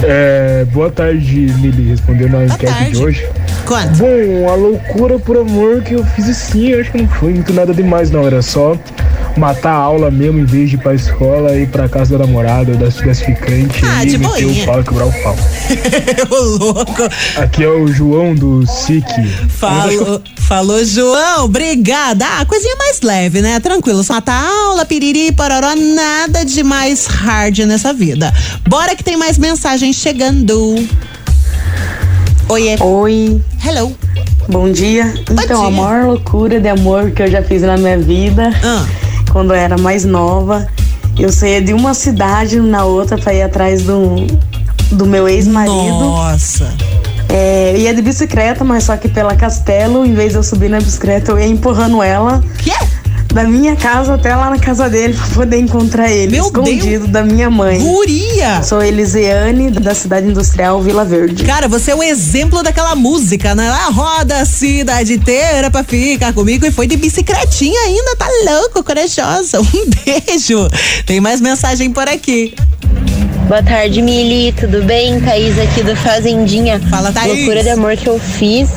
É, 0.03 0.67
boa 0.73 0.91
tarde, 0.91 1.51
Mili, 1.59 1.89
respondendo 1.89 2.37
a 2.37 2.45
enquete 2.45 2.67
tarde. 2.67 2.91
de 2.91 2.99
hoje. 3.03 3.27
Quanto? 3.65 3.97
Bom, 3.97 4.51
a 4.51 4.55
loucura 4.55 5.19
por 5.19 5.39
amor 5.39 5.81
que 5.83 5.95
eu 5.95 6.05
fiz 6.05 6.29
assim, 6.29 6.69
eu 6.69 6.79
acho 6.81 6.93
que 6.93 6.99
não 6.99 7.09
foi 7.09 7.33
muito 7.33 7.55
nada 7.55 7.73
demais, 7.73 8.11
não. 8.11 8.27
Era 8.27 8.43
só 8.43 8.77
matar 9.37 9.71
a 9.73 9.77
aula 9.77 10.11
mesmo 10.11 10.39
em 10.41 10.45
vez 10.45 10.71
de 10.71 10.77
ir 10.77 10.79
pra 10.79 10.95
escola 10.95 11.53
e 11.57 11.63
ir 11.63 11.69
pra 11.69 11.89
casa 11.89 12.17
da 12.19 12.25
namorada 12.27 12.73
ou 12.73 12.77
da, 12.79 12.87
das 12.87 13.21
ficantes 13.21 13.83
Ah, 13.83 14.05
e 14.05 14.09
de 14.09 14.19
meter 14.19 14.45
boinha. 14.47 14.63
o 14.63 14.67
pau 14.67 14.81
e 14.81 14.85
quebrar 14.85 15.07
o 15.07 15.13
pau. 15.23 15.37
Ô, 16.31 16.43
louco. 16.75 17.03
Aqui 17.37 17.65
é 17.65 17.69
o 17.69 17.87
João 17.89 18.35
do 18.35 18.67
SIC. 18.67 19.05
Falou, 19.49 20.23
falou, 20.37 20.85
João. 20.85 21.45
Obrigada. 21.45 22.25
Ah, 22.39 22.45
coisinha 22.45 22.75
mais 22.77 23.01
leve, 23.03 23.41
né? 23.41 23.61
Tranquilo. 23.61 24.03
Só 24.03 24.15
matar 24.15 24.43
aula, 24.43 24.85
piriri, 24.87 25.31
pororó, 25.33 25.75
nada 25.77 26.45
de 26.45 26.63
mais 26.63 27.07
hard 27.07 27.59
nessa 27.61 27.93
vida. 27.93 28.33
Bora 28.67 28.97
que 28.97 29.05
tem 29.05 29.17
mais 29.17 29.37
mensagem 29.39 29.93
chegando. 29.93 30.75
Oiê. 32.49 32.77
Oi, 32.81 33.43
Hello. 33.65 33.95
bom 34.49 34.71
dia. 34.73 35.13
Então, 35.31 35.45
dia. 35.61 35.67
a 35.67 35.71
maior 35.71 36.07
loucura 36.07 36.61
de 36.61 36.69
amor 36.69 37.11
que 37.11 37.23
eu 37.23 37.31
já 37.31 37.43
fiz 37.43 37.63
na 37.63 37.77
minha 37.77 37.99
vida, 37.99 38.51
Ah. 38.65 38.87
Quando 39.37 39.51
eu 39.51 39.57
era 39.57 39.77
mais 39.77 40.07
nova, 40.07 40.67
eu 41.19 41.31
saía 41.31 41.61
de 41.61 41.75
uma 41.75 41.93
cidade 41.93 42.59
na 42.59 42.87
outra 42.87 43.19
pra 43.19 43.35
ir 43.35 43.43
atrás 43.43 43.83
do, 43.83 44.27
do 44.93 45.05
meu 45.05 45.29
ex-marido. 45.29 45.75
Nossa. 45.75 46.73
É, 47.29 47.73
eu 47.75 47.81
ia 47.81 47.95
de 47.95 48.01
bicicleta, 48.01 48.65
mas 48.65 48.85
só 48.85 48.97
que 48.97 49.11
pela 49.11 49.37
Castelo, 49.37 50.07
em 50.07 50.15
vez 50.15 50.33
de 50.33 50.39
eu 50.39 50.43
subir 50.43 50.71
na 50.71 50.79
bicicleta, 50.79 51.33
eu 51.33 51.39
ia 51.39 51.47
empurrando 51.47 52.03
ela 52.03 52.43
Quê? 52.57 52.73
Da 53.37 53.45
minha 53.45 53.77
casa 53.77 54.15
até 54.15 54.35
lá 54.35 54.49
na 54.49 54.59
casa 54.59 54.89
dele 54.89 55.13
pra 55.13 55.27
poder 55.27 55.59
encontrar 55.59 56.11
ele, 56.11 56.33
Meu 56.33 56.47
escondido 56.47 57.07
da 57.07 57.23
minha 57.23 57.51
mãe. 57.51 57.79
Guria. 57.79 58.63
Sou 58.63 58.83
Elisiane, 58.83 59.71
da 59.71 59.95
cidade 59.95 60.27
industrial 60.27 60.81
Vila 60.81 61.05
Verde. 61.05 61.45
Cara, 61.45 61.69
você 61.69 61.91
é 61.91 61.95
o 61.95 62.03
exemplo 62.03 62.63
daquela 62.63 62.95
música, 62.95 63.55
né? 63.55 63.69
Lá 63.69 63.91
roda 63.91 64.41
a 64.41 64.47
cidade 64.47 65.13
inteira 65.13 65.71
pra 65.71 65.85
ficar 65.85 66.33
comigo 66.33 66.65
e 66.65 66.71
foi 66.71 66.87
de 66.87 66.97
bicicletinha 66.97 67.79
ainda, 67.79 68.17
tá 68.17 68.27
louco, 68.47 68.83
corajosa. 68.83 69.61
Um 69.77 69.91
beijo. 69.91 70.67
Tem 71.05 71.21
mais 71.21 71.39
mensagem 71.39 71.91
por 71.91 72.09
aqui. 72.09 72.55
Boa 73.49 73.63
tarde, 73.63 74.01
Mili. 74.01 74.53
Tudo 74.53 74.83
bem? 74.85 75.21
Thaís 75.21 75.59
aqui 75.59 75.83
do 75.83 75.95
Fazendinha. 75.95 76.81
Fala, 76.89 77.13
Thaís. 77.13 77.37
Loucura 77.37 77.63
de 77.63 77.69
amor 77.69 77.97
que 77.97 78.09
eu 78.09 78.19
fiz. 78.19 78.71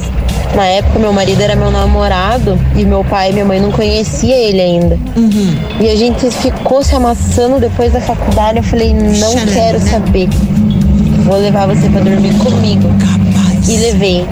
Na 0.56 0.66
época, 0.66 1.00
meu 1.00 1.14
marido 1.14 1.42
era 1.42 1.56
meu 1.56 1.70
namorado 1.72 2.60
e 2.76 2.84
meu 2.84 3.04
pai 3.04 3.30
e 3.30 3.34
minha 3.34 3.46
mãe 3.46 3.60
não 3.62 3.72
conhecia 3.72 4.36
ele 4.36 4.60
ainda. 4.60 4.98
Uhum. 5.16 5.56
E 5.80 5.90
a 5.90 5.96
gente 5.96 6.30
ficou 6.32 6.84
se 6.84 6.96
amassando 6.96 7.60
depois 7.60 7.94
da 7.94 8.02
faculdade. 8.02 8.58
Eu 8.58 8.64
falei, 8.64 8.94
não 8.94 9.36
quero 9.54 9.80
saber. 9.80 10.28
Vou 11.24 11.38
levar 11.38 11.68
você 11.68 11.88
pra 11.90 12.02
dormir 12.02 12.34
comigo. 12.40 12.90
Capaz. 13.00 13.70
E 13.70 13.78
levei. 13.78 14.26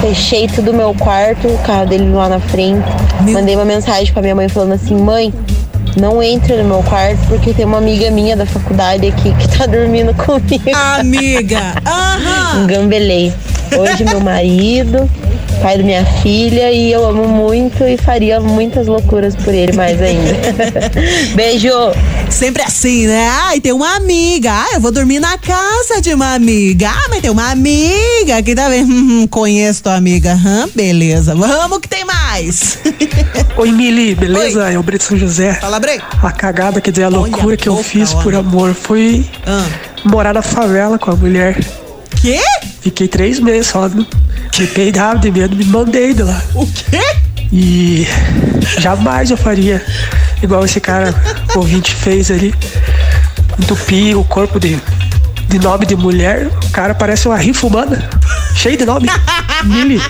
Fechei 0.00 0.46
tudo 0.46 0.72
meu 0.72 0.94
quarto, 0.94 1.48
o 1.48 1.58
carro 1.58 1.86
dele 1.86 2.10
lá 2.12 2.28
na 2.28 2.38
frente. 2.40 2.86
Meu- 3.22 3.34
Mandei 3.34 3.56
uma 3.56 3.64
mensagem 3.64 4.12
pra 4.12 4.22
minha 4.22 4.34
mãe 4.34 4.48
falando 4.48 4.72
assim, 4.74 4.94
mãe, 4.94 5.34
não 6.00 6.22
entre 6.22 6.56
no 6.58 6.64
meu 6.64 6.82
quarto 6.84 7.18
porque 7.28 7.52
tem 7.52 7.64
uma 7.64 7.78
amiga 7.78 8.10
minha 8.10 8.36
da 8.36 8.46
faculdade 8.46 9.06
aqui 9.08 9.34
que 9.34 9.48
tá 9.58 9.66
dormindo 9.66 10.14
comigo. 10.14 10.70
Amiga. 10.98 11.74
Aham. 11.84 12.62
Engambelei. 12.64 13.32
Hoje 13.76 14.04
meu 14.04 14.20
marido, 14.20 15.10
pai 15.56 15.78
da 15.78 15.84
minha 15.84 16.04
filha 16.22 16.70
e 16.70 16.92
eu 16.92 17.04
amo 17.04 17.26
muito 17.28 17.82
e 17.84 17.96
faria 17.96 18.40
muitas 18.40 18.86
loucuras 18.86 19.34
por 19.36 19.52
ele 19.54 19.72
mais 19.72 20.00
ainda. 20.00 20.32
Beijo! 21.34 21.70
Sempre 22.30 22.62
assim, 22.62 23.06
né? 23.06 23.28
Ai, 23.44 23.60
tem 23.60 23.72
uma 23.72 23.96
amiga. 23.96 24.50
Ah, 24.52 24.74
eu 24.74 24.80
vou 24.80 24.90
dormir 24.92 25.20
na 25.20 25.38
casa 25.38 26.00
de 26.00 26.12
uma 26.14 26.34
amiga. 26.34 26.88
Ah, 26.90 27.06
mas 27.08 27.20
tem 27.22 27.30
uma 27.30 27.50
amiga 27.50 28.42
que 28.42 28.54
tá 28.54 28.68
vendo. 28.68 28.92
Hum, 28.92 29.26
conheço 29.28 29.82
tua 29.84 29.94
amiga. 29.94 30.34
Hum, 30.34 30.68
beleza. 30.74 31.34
Vamos 31.34 31.78
que 31.78 31.88
tem 31.88 32.04
mais. 32.04 32.78
Oi, 33.56 33.70
Mili, 33.72 34.14
beleza? 34.14 34.70
É 34.70 34.78
o 34.78 34.82
Brito 34.82 35.04
São 35.04 35.16
José. 35.16 35.54
Fala, 35.54 35.78
Brei. 35.80 36.00
A 36.22 36.30
cagada, 36.32 36.80
quer 36.80 36.90
dizer, 36.90 37.04
a 37.04 37.08
Olha 37.08 37.18
loucura 37.18 37.54
a 37.54 37.56
que 37.56 37.68
eu 37.68 37.76
fiz 37.82 38.12
por 38.14 38.34
homem. 38.34 38.40
amor 38.40 38.74
foi 38.74 39.24
Ah. 39.46 39.64
morar 40.04 40.34
na 40.34 40.42
favela 40.42 40.98
com 40.98 41.10
a 41.10 41.16
mulher. 41.16 41.56
Quê? 42.20 42.40
Fiquei 42.80 43.08
três 43.08 43.38
meses 43.40 43.68
só, 43.68 43.88
me 44.58 44.66
peidava 44.66 45.18
de 45.18 45.30
medo, 45.30 45.54
me 45.54 45.64
mandei 45.64 46.14
de 46.14 46.22
lá. 46.22 46.42
O 46.54 46.66
quê? 46.66 47.00
E 47.52 48.06
jamais 48.78 49.30
eu 49.30 49.36
faria 49.36 49.84
igual 50.42 50.64
esse 50.64 50.80
cara 50.80 51.14
ouvinte 51.54 51.94
fez 51.94 52.30
ali. 52.30 52.54
Entupir 53.58 54.16
o 54.18 54.24
corpo 54.24 54.58
de, 54.58 54.80
de 55.48 55.58
nome 55.58 55.86
de 55.86 55.94
mulher. 55.94 56.46
O 56.46 56.70
cara 56.70 56.94
parece 56.94 57.28
uma 57.28 57.36
rifa 57.36 57.66
humana. 57.66 58.08
Cheio 58.54 58.76
de 58.76 58.84
nome. 58.84 59.08
Mili. 59.64 60.00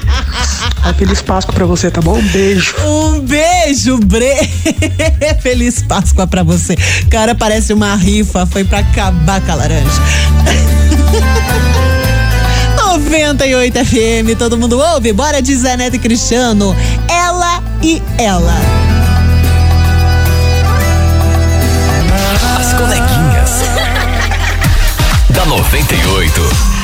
Feliz 0.97 1.21
Páscoa 1.21 1.53
pra 1.53 1.67
você, 1.67 1.91
tá 1.91 2.01
bom? 2.01 2.17
Um 2.17 2.29
beijo. 2.29 2.75
Um 2.85 3.21
beijo, 3.21 3.99
Bre. 3.99 4.49
Feliz 5.43 5.83
Páscoa 5.83 6.27
pra 6.27 6.43
você. 6.43 6.77
Cara, 7.11 7.35
parece 7.35 7.73
uma 7.73 7.95
rifa. 7.97 8.47
Foi 8.47 8.65
pra 8.65 8.79
acabar 8.79 9.41
com 9.41 9.53
a 9.53 9.55
laranja. 9.57 9.91
98 13.07 13.85
FM, 13.85 14.37
todo 14.37 14.59
mundo 14.59 14.79
ouve? 14.79 15.13
Bora 15.13 15.41
de 15.41 15.55
Zé 15.55 15.77
Neto 15.77 15.95
e 15.95 15.99
Cristiano. 15.99 16.75
Ela 17.09 17.63
e 17.81 18.03
ela. 18.19 18.55
As 22.59 22.73
coleguinhas. 22.75 23.51
da 25.31 25.47
98. 25.47 26.76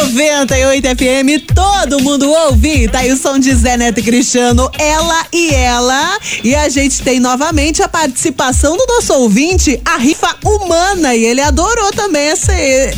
98 0.00 0.88
FM, 0.88 1.54
todo 1.54 2.02
mundo 2.02 2.28
ouve. 2.28 2.88
Tá 2.88 2.98
aí 2.98 3.12
o 3.12 3.16
som 3.16 3.38
de 3.38 3.54
Zé 3.54 3.76
Neto 3.76 4.00
e 4.00 4.02
Cristiano, 4.02 4.68
ela 4.76 5.24
e 5.32 5.54
ela. 5.54 6.18
E 6.42 6.52
a 6.52 6.68
gente 6.68 7.00
tem 7.00 7.20
novamente 7.20 7.80
a 7.80 7.88
participação 7.88 8.76
do 8.76 8.84
nosso 8.86 9.14
ouvinte, 9.14 9.80
a 9.84 9.96
rifa 9.96 10.34
humana. 10.44 11.14
E 11.14 11.24
ele 11.24 11.40
adorou 11.40 11.92
também 11.92 12.26
esse, 12.28 12.50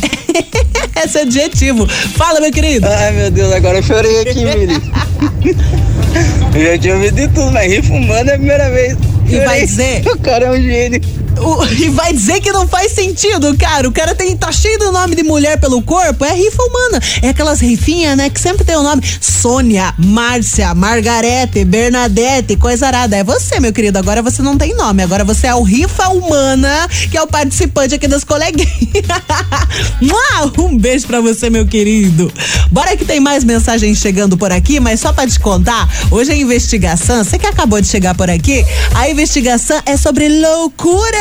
esse 1.05 1.19
adjetivo. 1.19 1.87
Fala, 2.15 2.41
meu 2.41 2.51
querido. 2.51 2.87
Ai 2.87 3.11
meu 3.11 3.29
Deus, 3.29 3.53
agora 3.53 3.77
eu 3.77 3.83
chorei 3.83 4.21
aqui, 4.21 4.43
Mili. 4.43 4.73
eu 6.55 6.65
já 6.65 6.77
tinha 6.79 6.95
ouvido 6.95 7.15
de 7.15 7.27
tudo, 7.27 7.51
mas 7.51 7.71
rir 7.71 7.83
fumando 7.83 8.29
é 8.29 8.33
a 8.33 8.37
primeira 8.37 8.71
vez. 8.71 8.97
E 9.29 9.39
vai 9.41 9.63
dizer? 9.63 10.01
O 10.07 10.17
cara 10.17 10.45
é 10.45 10.51
um 10.51 10.61
gênio. 10.61 11.26
O- 11.41 11.65
e 11.71 11.89
vai 11.89 12.13
dizer 12.13 12.41
que 12.41 12.51
não 12.51 12.67
faz 12.67 12.91
sentido, 12.91 13.55
cara. 13.57 13.87
O 13.87 13.91
cara 13.91 14.15
tem, 14.15 14.35
tá 14.35 14.51
cheio 14.51 14.77
do 14.79 14.91
nome 14.91 15.15
de 15.15 15.23
mulher 15.23 15.59
pelo 15.59 15.81
corpo. 15.81 16.25
É 16.25 16.33
rifa 16.33 16.63
humana. 16.63 17.01
É 17.21 17.29
aquelas 17.29 17.59
rifinhas, 17.59 18.17
né? 18.17 18.29
Que 18.29 18.39
sempre 18.39 18.63
tem 18.63 18.75
o 18.75 18.83
nome 18.83 19.01
Sônia, 19.21 19.93
Márcia, 19.97 20.73
Margarete, 20.73 21.63
Bernadette, 21.63 22.55
coisa 22.55 22.87
arada. 22.87 23.15
É 23.15 23.23
você, 23.23 23.59
meu 23.59 23.71
querido. 23.73 23.97
Agora 23.99 24.21
você 24.21 24.41
não 24.41 24.57
tem 24.57 24.75
nome. 24.75 25.03
Agora 25.03 25.23
você 25.23 25.47
é 25.47 25.55
o 25.55 25.63
rifa 25.63 26.07
humana, 26.09 26.87
que 27.09 27.17
é 27.17 27.21
o 27.21 27.27
participante 27.27 27.95
aqui 27.95 28.07
das 28.07 28.23
coleguinhas. 28.23 28.67
Um 30.57 30.77
beijo 30.77 31.07
pra 31.07 31.21
você, 31.21 31.49
meu 31.49 31.65
querido. 31.65 32.31
Bora 32.71 32.95
que 32.95 33.05
tem 33.05 33.19
mais 33.19 33.43
mensagens 33.43 33.97
chegando 33.97 34.37
por 34.37 34.51
aqui, 34.51 34.79
mas 34.79 34.99
só 34.99 35.11
pra 35.13 35.27
te 35.27 35.39
contar, 35.39 35.89
hoje 36.11 36.31
a 36.31 36.35
investigação, 36.35 37.23
você 37.23 37.37
que 37.39 37.47
acabou 37.47 37.79
de 37.81 37.87
chegar 37.87 38.15
por 38.15 38.29
aqui, 38.29 38.65
a 38.93 39.09
investigação 39.09 39.81
é 39.85 39.97
sobre 39.97 40.27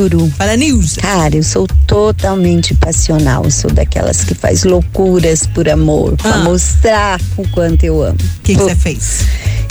Cajuru. 0.00 0.30
Fala, 0.36 0.56
Nilza. 0.56 1.00
Cara, 1.00 1.36
eu 1.36 1.42
sou 1.42 1.66
totalmente 1.86 2.74
passional. 2.74 3.44
Eu 3.44 3.50
sou 3.50 3.70
daquelas 3.70 4.24
que 4.24 4.34
faz 4.34 4.64
loucuras 4.64 5.46
por 5.46 5.68
amor, 5.68 6.16
pra 6.16 6.34
Ah. 6.34 6.38
mostrar 6.44 7.20
o 7.36 7.46
quanto 7.48 7.84
eu 7.84 8.02
amo. 8.02 8.16
O 8.38 8.42
que 8.42 8.54
você 8.54 8.74
fez? 8.74 9.20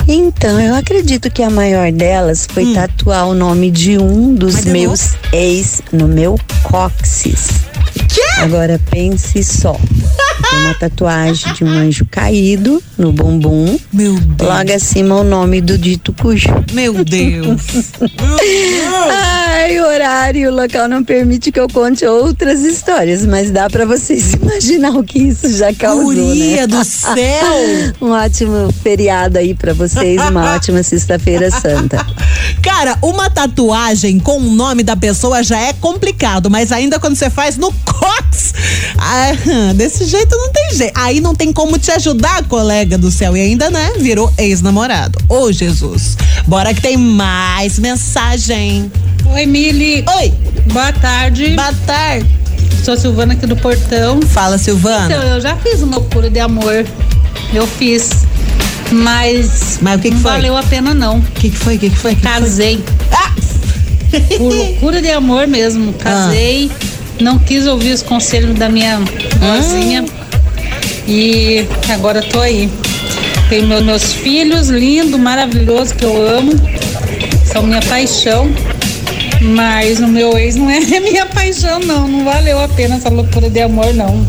Então, 0.08 0.60
eu 0.60 0.76
acredito 0.76 1.30
que 1.30 1.44
a 1.44 1.50
maior 1.50 1.92
delas 1.92 2.48
foi 2.52 2.74
tatuar 2.74 3.28
o 3.28 3.34
nome 3.34 3.70
de 3.72 3.98
um 3.98 4.34
dos 4.34 4.56
Hum. 4.56 4.58
Mas 4.60 4.66
meus 4.66 5.02
ex 5.32 5.82
no 5.92 6.08
meu 6.08 6.40
cóccix. 6.64 7.50
Quê? 8.10 8.22
Agora 8.42 8.80
pense 8.90 9.44
só. 9.44 9.74
Tem 10.50 10.60
uma 10.62 10.74
tatuagem 10.74 11.54
de 11.54 11.64
um 11.64 11.70
anjo 11.70 12.06
caído 12.10 12.82
no 12.98 13.12
bumbum. 13.12 13.78
Meu 13.94 14.20
Deus. 14.20 14.50
Logo 14.50 14.74
acima 14.74 15.16
o 15.16 15.24
nome 15.24 15.62
do 15.62 15.78
dito 15.78 16.14
cujo. 16.14 16.48
Meu 16.74 17.04
Deus. 17.04 17.62
Ai, 19.12 19.80
o 19.80 19.86
horário 19.86 20.42
e 20.42 20.48
o 20.48 20.56
local 20.56 20.88
não 20.88 21.04
permite 21.04 21.52
que 21.52 21.60
eu 21.60 21.68
conte 21.68 22.06
outras 22.06 22.62
histórias, 22.62 23.26
mas 23.26 23.52
dá 23.52 23.70
pra 23.70 23.86
vocês 23.86 24.34
imaginar 24.42 24.92
o 24.92 25.04
que 25.04 25.20
isso 25.20 25.52
já 25.56 25.74
causou, 25.74 26.06
Guria 26.06 26.62
né? 26.62 26.68
do 26.68 26.84
céu! 26.86 27.94
um 28.02 28.12
ótimo 28.12 28.74
feriado 28.82 29.38
aí 29.38 29.54
pra 29.54 29.74
vocês, 29.74 30.20
uma 30.30 30.56
ótima 30.56 30.82
sexta-feira 30.82 31.52
santa. 31.52 32.06
Cara, 32.64 32.98
uma 33.02 33.30
tatuagem 33.30 34.20
com 34.20 34.38
o 34.38 34.52
nome 34.52 34.84
da 34.84 34.96
pessoa 34.96 35.44
já 35.44 35.60
é 35.60 35.74
complicado, 35.74 36.50
mas 36.50 36.72
ainda 36.72 37.00
quando 37.00 37.16
você 37.16 37.30
faz 37.30 37.58
no 37.58 37.72
cox, 38.00 38.54
ah, 38.98 39.32
desse 39.76 40.06
jeito 40.06 40.36
não 40.36 40.50
tem 40.52 40.76
jeito. 40.76 40.94
Aí 40.98 41.20
não 41.20 41.36
tem 41.36 41.52
como 41.52 41.78
te 41.78 41.92
ajudar, 41.92 42.44
colega 42.44 42.98
do 42.98 43.12
céu. 43.12 43.36
E 43.36 43.42
ainda, 43.42 43.70
né, 43.70 43.94
virou 44.00 44.32
ex-namorado. 44.38 45.20
Ô, 45.28 45.52
Jesus. 45.52 46.18
Bora 46.48 46.74
que 46.74 46.82
tem 46.82 46.98
mais 46.98 47.78
mensagem. 47.78 48.92
Oi, 49.26 49.46
Mili. 49.46 50.04
Oi. 50.18 50.34
Boa 50.72 50.92
tarde. 50.94 51.50
Boa 51.56 51.74
tarde. 51.86 52.28
Sou 52.84 52.96
Silvana 52.98 53.34
aqui 53.34 53.46
do 53.46 53.56
Portão. 53.56 54.22
Fala, 54.22 54.58
Silvana. 54.58 55.06
Então, 55.06 55.24
eu 55.24 55.42
já 55.42 55.56
fiz 55.58 55.82
uma 55.82 55.98
loucura 55.98 56.30
de 56.30 56.40
amor. 56.40 56.86
Eu 57.54 57.68
fiz. 57.68 58.10
Mas. 58.92 59.80
Mas 59.82 60.00
o 60.00 60.02
que, 60.02 60.10
que 60.10 60.16
não 60.16 60.22
foi? 60.22 60.32
valeu 60.32 60.58
a 60.58 60.64
pena, 60.64 60.94
não. 60.94 61.20
O 61.20 61.22
que, 61.22 61.50
que 61.50 61.58
foi? 61.58 61.76
O 61.76 61.80
que, 61.80 61.90
que 61.90 61.96
foi? 61.96 62.16
Que 62.16 62.22
que 62.22 62.28
foi? 62.28 62.40
Casei. 62.42 62.84
Ah! 63.12 63.34
Por 64.38 64.54
loucura 64.54 65.02
de 65.02 65.12
amor 65.12 65.48
mesmo. 65.48 65.94
Casei. 65.94 66.72
Não 67.20 67.38
quis 67.38 67.68
ouvir 67.68 67.92
os 67.94 68.02
conselhos 68.02 68.56
da 68.58 68.70
minha 68.70 69.00
vozinha. 69.40 70.06
E 71.08 71.66
agora 71.90 72.22
tô 72.22 72.40
aí. 72.40 72.70
Tenho 73.50 73.68
meu- 73.68 73.84
meus 73.84 74.14
filhos, 74.14 74.70
lindo, 74.70 75.18
maravilhoso, 75.18 75.96
que 75.96 76.06
eu 76.06 76.22
amo. 76.38 76.52
São 77.52 77.64
minha 77.64 77.82
paixão. 77.82 78.50
Mas 79.42 80.00
o 80.00 80.08
meu 80.08 80.38
ex 80.38 80.56
não 80.56 80.70
é 80.70 80.80
minha 81.00 81.26
paixão, 81.26 81.80
não. 81.80 82.08
Não 82.08 82.24
valeu 82.26 82.60
a 82.60 82.68
pena 82.68 82.96
essa 82.96 83.10
loucura 83.10 83.50
de 83.50 83.62
amor, 83.62 83.94
não. 83.94 84.26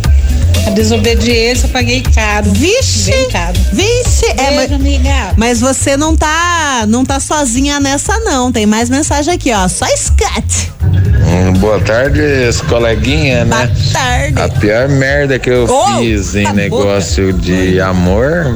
A 0.66 0.70
desobediência 0.70 1.66
eu 1.66 1.70
paguei 1.70 2.02
caro. 2.14 2.50
Vixe! 2.52 3.10
Bem 3.10 3.28
caro. 3.30 3.58
Vixe! 3.72 4.26
É, 4.26 4.34
Beijo, 4.34 4.54
mas, 4.56 4.72
amiga. 4.72 5.34
mas 5.36 5.60
você 5.60 5.96
não 5.96 6.14
tá, 6.16 6.84
não 6.88 7.04
tá 7.04 7.18
sozinha 7.18 7.80
nessa, 7.80 8.18
não. 8.20 8.52
Tem 8.52 8.66
mais 8.66 8.88
mensagem 8.90 9.34
aqui, 9.34 9.52
ó. 9.52 9.66
Só 9.68 9.86
Scat. 9.96 10.70
Hum, 11.26 11.52
boa 11.54 11.78
tarde, 11.80 12.20
coleguinha, 12.68 13.44
né? 13.44 13.66
Boa 13.66 13.92
tarde. 13.92 14.40
A 14.42 14.48
pior 14.48 14.88
merda 14.88 15.38
que 15.38 15.50
eu 15.50 15.66
Oh, 15.68 15.98
fiz 15.98 16.34
em 16.34 16.52
negócio 16.52 17.32
de 17.32 17.80
amor 17.80 18.46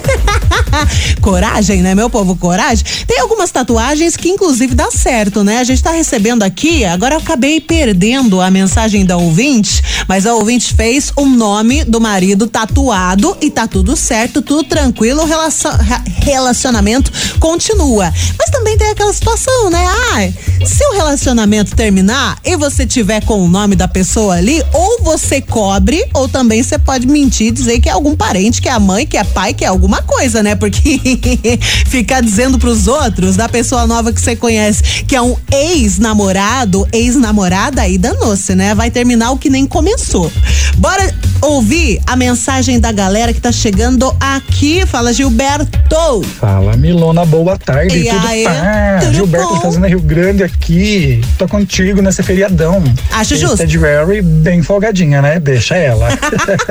coragem, 1.21 1.81
né, 1.81 1.93
meu 1.93 2.09
povo? 2.09 2.35
Coragem. 2.35 2.83
Tem 3.05 3.19
algumas 3.19 3.51
tatuagens 3.51 4.17
que, 4.17 4.29
inclusive, 4.29 4.73
dá 4.73 4.89
certo, 4.89 5.43
né? 5.43 5.59
A 5.59 5.63
gente 5.63 5.81
tá 5.83 5.91
recebendo 5.91 6.43
aqui, 6.43 6.83
agora 6.83 7.17
acabei 7.17 7.59
perdendo 7.61 8.41
a 8.41 8.49
mensagem 8.49 9.05
da 9.05 9.17
ouvinte, 9.17 9.83
mas 10.07 10.25
a 10.25 10.33
ouvinte 10.33 10.73
fez 10.73 11.11
o 11.15 11.25
nome 11.25 11.83
do 11.83 12.01
marido 12.01 12.47
tatuado 12.47 13.37
e 13.41 13.49
tá 13.49 13.67
tudo 13.67 13.95
certo, 13.95 14.41
tudo 14.41 14.63
tranquilo, 14.63 15.21
o 15.23 16.23
relacionamento 16.23 17.11
continua. 17.39 18.11
Mas 18.37 18.49
também 18.49 18.77
tem 18.77 18.89
aquela 18.89 19.13
situação, 19.13 19.50
né? 19.69 19.85
Ah, 19.87 20.65
se 20.65 20.85
o 20.85 20.93
relacionamento 20.93 21.75
terminar 21.75 22.37
e 22.43 22.55
você 22.55 22.85
tiver 22.85 23.23
com 23.25 23.43
o 23.43 23.47
nome 23.47 23.75
da 23.75 23.87
pessoa 23.87 24.35
ali, 24.35 24.63
ou 24.73 25.01
você 25.03 25.41
cobre, 25.41 26.03
ou 26.13 26.27
também 26.27 26.61
você 26.61 26.77
pode 26.77 27.07
mentir 27.07 27.47
e 27.47 27.51
dizer 27.51 27.79
que 27.79 27.89
é 27.89 27.91
algum 27.91 28.15
parente, 28.15 28.61
que 28.61 28.69
é 28.69 28.71
a 28.71 28.79
mãe, 28.79 29.05
que 29.05 29.17
é 29.17 29.23
pai, 29.23 29.53
que 29.53 29.63
é 29.63 29.67
alguma 29.67 30.01
coisa, 30.01 30.43
né? 30.43 30.55
Porque 30.55 30.99
ficar 31.87 32.21
dizendo 32.21 32.59
pros 32.59 32.87
outros 32.87 33.35
da 33.35 33.49
pessoa 33.49 33.87
nova 33.87 34.11
que 34.11 34.21
você 34.21 34.35
conhece 34.35 34.81
que 35.07 35.15
é 35.15 35.21
um 35.21 35.35
ex-namorado, 35.51 36.87
ex-namorada, 36.91 37.81
aí 37.81 37.97
danou-se, 37.97 38.55
né? 38.55 38.75
Vai 38.75 38.91
terminar 38.91 39.31
o 39.31 39.37
que 39.37 39.49
nem 39.49 39.65
começou. 39.65 40.31
Bora 40.77 41.13
ouvir 41.41 41.99
a 42.05 42.15
mensagem 42.15 42.79
da 42.79 42.91
galera 42.91 43.33
que 43.33 43.41
tá 43.41 43.51
chegando 43.51 44.15
aqui. 44.19 44.85
Fala, 44.85 45.11
Gilberto. 45.11 46.21
Fala, 46.39 46.77
Milona, 46.77 47.25
boa 47.25 47.57
tarde. 47.57 47.97
E 47.97 48.09
tudo 48.09 48.27
aí, 48.27 48.43
pá? 48.43 48.99
tudo 49.01 49.13
Gilberto 49.13 49.40
bom? 49.43 49.55
de 49.55 49.61
Fazenda 49.61 49.87
Rio 49.87 50.01
Grande 50.01 50.43
aqui. 50.43 51.21
Tô 51.37 51.47
contigo 51.47 52.01
nesse 52.01 52.23
feriadão. 52.23 52.83
Acho 53.11 53.33
Esse 53.33 53.41
justo. 53.41 53.61
É 53.61 53.65
de 53.65 53.77
Very 53.77 54.21
bem 54.21 54.61
folgadinha, 54.61 55.21
né? 55.21 55.39
Deixa 55.39 55.75
ela. 55.75 56.09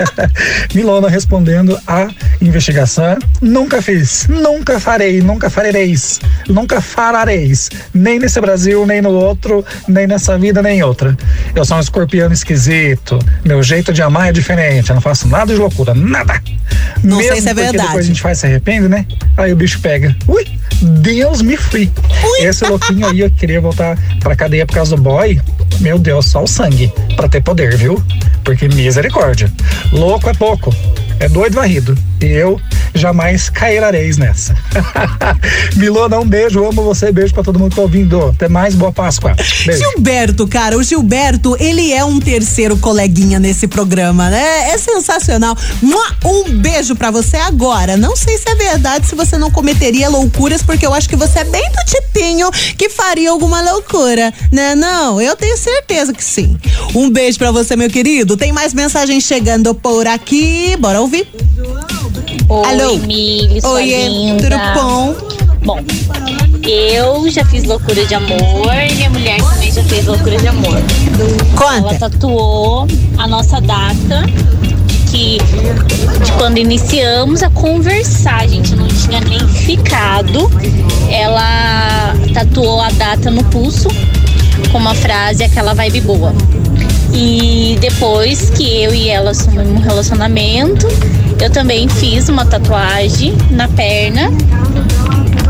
Milona 0.74 1.08
respondendo 1.08 1.78
a 1.86 2.08
investigação. 2.40 3.18
Nunca 3.40 3.80
fiz, 3.80 4.26
nunca 4.28 4.80
farei, 4.80 5.20
nunca 5.20 5.48
fareis, 5.48 6.20
nunca 6.48 6.80
farareis. 6.80 7.70
Nem 7.92 8.18
nesse 8.18 8.40
Brasil, 8.40 8.86
nem 8.86 9.00
no 9.00 9.10
outro, 9.10 9.64
nem 9.88 10.06
nessa 10.06 10.38
vida, 10.38 10.62
nem 10.62 10.78
em 10.78 10.82
outra. 10.82 11.16
Eu 11.54 11.64
sou 11.64 11.76
um 11.76 11.80
escorpião 11.80 12.30
esquisito. 12.32 13.18
Meu 13.44 13.62
jeito 13.62 13.92
de 13.92 14.02
amar 14.02 14.28
é 14.28 14.32
diferente. 14.32 14.90
Eu 14.90 14.94
não 14.94 15.02
faço 15.02 15.28
nada 15.28 15.52
de 15.52 15.58
loucura, 15.58 15.94
nada. 15.94 16.40
Não 17.02 17.18
sei 17.18 17.30
Mesmo 17.30 17.42
se 17.42 17.48
é 17.48 17.54
verdade. 17.54 17.88
Depois 17.88 18.04
a 18.04 18.08
gente 18.08 18.20
faz 18.20 18.38
se 18.38 18.46
arrepende, 18.46 18.88
né? 18.88 19.06
Aí 19.36 19.52
o 19.52 19.56
bicho 19.56 19.80
pega. 19.80 20.16
Ui, 20.26 20.46
Deus 20.82 21.42
me 21.42 21.56
free. 21.56 21.90
Esse 22.40 22.59
louquinho 22.68 23.06
aí, 23.06 23.20
eu 23.20 23.30
queria 23.30 23.60
voltar 23.60 23.98
pra 24.20 24.36
cadeia 24.36 24.66
por 24.66 24.74
causa 24.74 24.96
do 24.96 25.02
boy. 25.02 25.40
Meu 25.80 25.98
Deus, 25.98 26.26
só 26.26 26.42
o 26.42 26.46
sangue 26.46 26.92
pra 27.16 27.28
ter 27.28 27.42
poder, 27.42 27.76
viu? 27.76 28.02
Porque 28.44 28.68
misericórdia. 28.68 29.50
Louco 29.92 30.28
é 30.28 30.34
pouco. 30.34 30.74
É 31.20 31.28
doido 31.28 31.52
varrido. 31.52 31.96
E 32.22 32.24
eu 32.24 32.58
jamais 32.94 33.50
cairareis 33.50 34.16
nessa. 34.16 34.54
Milona, 35.76 36.18
um 36.18 36.26
beijo, 36.26 36.64
amo 36.64 36.82
você, 36.82 37.12
beijo 37.12 37.34
pra 37.34 37.42
todo 37.42 37.58
mundo 37.58 37.70
que 37.70 37.76
tá 37.76 37.82
ouvindo. 37.82 38.28
Até 38.28 38.48
mais, 38.48 38.74
boa 38.74 38.90
Páscoa. 38.90 39.36
Beijo. 39.66 39.78
Gilberto, 39.78 40.48
cara, 40.48 40.78
o 40.78 40.82
Gilberto, 40.82 41.56
ele 41.60 41.92
é 41.92 42.02
um 42.02 42.18
terceiro 42.18 42.76
coleguinha 42.78 43.38
nesse 43.38 43.68
programa, 43.68 44.30
né? 44.30 44.70
É 44.70 44.78
sensacional. 44.78 45.54
Um 46.24 46.56
beijo 46.56 46.96
pra 46.96 47.10
você 47.10 47.36
agora. 47.36 47.98
Não 47.98 48.16
sei 48.16 48.38
se 48.38 48.48
é 48.48 48.54
verdade, 48.54 49.06
se 49.06 49.14
você 49.14 49.36
não 49.36 49.50
cometeria 49.50 50.08
loucuras, 50.08 50.62
porque 50.62 50.86
eu 50.86 50.94
acho 50.94 51.08
que 51.08 51.16
você 51.16 51.40
é 51.40 51.44
bem 51.44 51.70
do 51.70 51.84
tipinho 51.84 52.50
que 52.78 52.88
faria 52.88 53.30
alguma 53.30 53.60
loucura, 53.60 54.32
né? 54.50 54.74
Não, 54.74 55.20
eu 55.20 55.36
tenho 55.36 55.56
certeza 55.58 56.14
que 56.14 56.24
sim. 56.24 56.58
Um 56.94 57.10
beijo 57.10 57.38
pra 57.38 57.50
você, 57.50 57.76
meu 57.76 57.90
querido. 57.90 58.38
Tem 58.38 58.52
mais 58.52 58.72
mensagens 58.72 59.22
chegando 59.22 59.74
por 59.74 60.06
aqui. 60.06 60.76
Bora 60.78 61.00
ouvir. 61.00 61.09
Oi, 61.12 62.64
Alô? 62.66 62.98
Mili, 62.98 63.60
linda. 63.82 64.48
tudo 64.48 64.74
bom? 64.74 65.14
Bom, 65.64 65.78
eu 66.62 67.28
já 67.28 67.44
fiz 67.44 67.64
loucura 67.64 68.06
de 68.06 68.14
amor 68.14 68.72
e 68.88 68.94
minha 68.94 69.10
mulher 69.10 69.40
também 69.42 69.72
já 69.72 69.82
fez 69.82 70.06
loucura 70.06 70.38
de 70.38 70.46
amor. 70.46 70.78
Ela 71.78 71.94
tatuou 71.98 72.86
a 73.18 73.26
nossa 73.26 73.60
data 73.60 74.24
que 75.10 75.38
de 76.24 76.32
quando 76.38 76.58
iniciamos 76.58 77.42
a 77.42 77.50
conversar, 77.50 78.42
a 78.42 78.46
gente 78.46 78.76
não 78.76 78.86
tinha 78.86 79.20
nem 79.20 79.40
ficado. 79.48 80.48
Ela 81.10 82.14
tatuou 82.32 82.80
a 82.80 82.90
data 82.90 83.32
no 83.32 83.42
pulso 83.46 83.88
com 84.70 84.78
uma 84.78 84.94
frase 84.94 85.42
aquela 85.42 85.74
vibe 85.74 86.02
boa. 86.02 86.32
E 87.12 87.76
depois 87.80 88.50
que 88.50 88.82
eu 88.82 88.94
e 88.94 89.08
ela 89.08 89.30
assumimos 89.30 89.68
um 89.68 89.78
relacionamento, 89.78 90.86
eu 91.40 91.50
também 91.50 91.88
fiz 91.88 92.28
uma 92.28 92.44
tatuagem 92.44 93.34
na 93.50 93.68
perna 93.68 94.30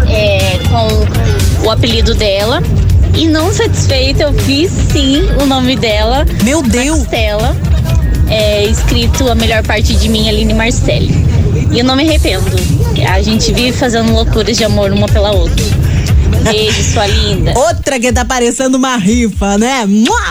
é, 0.09 0.59
com 0.68 1.66
o 1.66 1.70
apelido 1.70 2.14
dela. 2.14 2.62
E 3.14 3.27
não 3.27 3.53
satisfeita, 3.53 4.23
eu 4.23 4.33
fiz 4.33 4.70
sim 4.92 5.23
o 5.42 5.46
nome 5.46 5.77
dela. 5.77 6.25
Meu 6.44 6.62
Deus! 6.62 7.01
Costela, 7.01 7.57
é, 8.29 8.64
escrito 8.64 9.29
a 9.29 9.35
melhor 9.35 9.62
parte 9.64 9.94
de 9.94 10.09
mim, 10.09 10.29
Aline 10.29 10.55
Marcelli. 10.55 11.12
E 11.73 11.79
eu 11.79 11.85
não 11.85 11.96
me 11.96 12.09
arrependo. 12.09 12.44
A 13.09 13.20
gente 13.20 13.53
vive 13.53 13.73
fazendo 13.73 14.12
loucuras 14.12 14.57
de 14.57 14.64
amor 14.64 14.92
uma 14.92 15.09
pela 15.09 15.33
outra. 15.33 15.64
Beijo, 16.43 16.83
sua 16.93 17.07
linda. 17.07 17.53
Outra 17.57 17.99
que 17.99 18.12
tá 18.12 18.25
parecendo 18.25 18.77
uma 18.77 18.97
rifa, 18.97 19.59
né? 19.59 19.87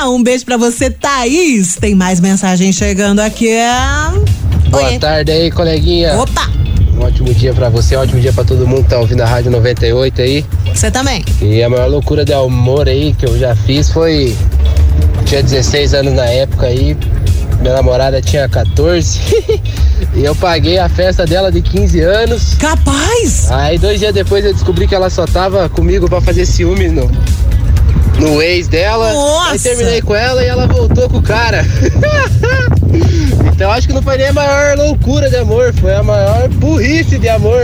Um 0.05 0.23
beijo 0.23 0.45
pra 0.45 0.57
você, 0.57 0.89
Thaís. 0.89 1.75
Tem 1.75 1.93
mais 1.95 2.19
mensagem 2.19 2.71
chegando 2.71 3.19
aqui. 3.19 3.49
Boa 4.69 4.85
Oi. 4.85 4.99
tarde 4.99 5.31
aí, 5.31 5.51
coleguinha. 5.51 6.15
Opa! 6.19 6.49
Um 6.95 7.03
ótimo 7.03 7.33
dia 7.33 7.53
pra 7.53 7.69
você, 7.69 7.95
um 7.95 8.01
ótimo 8.01 8.19
dia 8.19 8.33
pra 8.33 8.43
todo 8.43 8.67
mundo 8.67 8.83
que 8.83 8.89
tá 8.89 8.99
ouvindo 8.99 9.21
a 9.21 9.25
Rádio 9.25 9.51
98 9.51 10.21
aí. 10.21 10.45
Você 10.73 10.91
também. 10.91 11.23
E 11.41 11.63
a 11.63 11.69
maior 11.69 11.88
loucura 11.88 12.25
de 12.25 12.33
amor 12.33 12.89
aí 12.89 13.13
que 13.13 13.25
eu 13.25 13.38
já 13.38 13.55
fiz 13.55 13.89
foi. 13.89 14.35
Tinha 15.25 15.43
16 15.43 15.93
anos 15.93 16.13
na 16.13 16.25
época 16.25 16.65
aí, 16.65 16.97
minha 17.59 17.73
namorada 17.73 18.21
tinha 18.21 18.47
14. 18.47 19.19
e 20.15 20.23
eu 20.23 20.35
paguei 20.35 20.77
a 20.79 20.87
festa 20.87 21.25
dela 21.25 21.51
de 21.51 21.61
15 21.61 21.99
anos. 22.01 22.53
Capaz! 22.55 23.51
Aí 23.51 23.77
dois 23.77 23.99
dias 23.99 24.13
depois 24.13 24.45
eu 24.45 24.53
descobri 24.53 24.87
que 24.87 24.95
ela 24.95 25.09
só 25.09 25.25
tava 25.25 25.67
comigo 25.69 26.09
pra 26.09 26.21
fazer 26.21 26.45
ciúme 26.45 26.87
no, 26.87 27.11
no 28.19 28.41
ex 28.41 28.67
dela. 28.67 29.11
Nossa! 29.13 29.51
Aí 29.51 29.59
terminei 29.59 30.01
com 30.01 30.15
ela 30.15 30.43
e 30.43 30.47
ela 30.47 30.67
voltou 30.67 31.09
com 31.09 31.17
o 31.17 31.21
cara. 31.21 31.65
então 33.59 33.69
acho 33.73 33.87
que 33.89 33.93
não 33.93 34.01
foi 34.01 34.15
nem 34.15 34.29
a 34.29 34.31
maior 34.31 34.77
loucura 34.77 35.29
de 35.29 35.35
amor, 35.35 35.73
foi 35.73 35.93
a 35.93 36.01
maior 36.01 36.47
burrice 36.47 37.19
de 37.19 37.27
amor. 37.27 37.61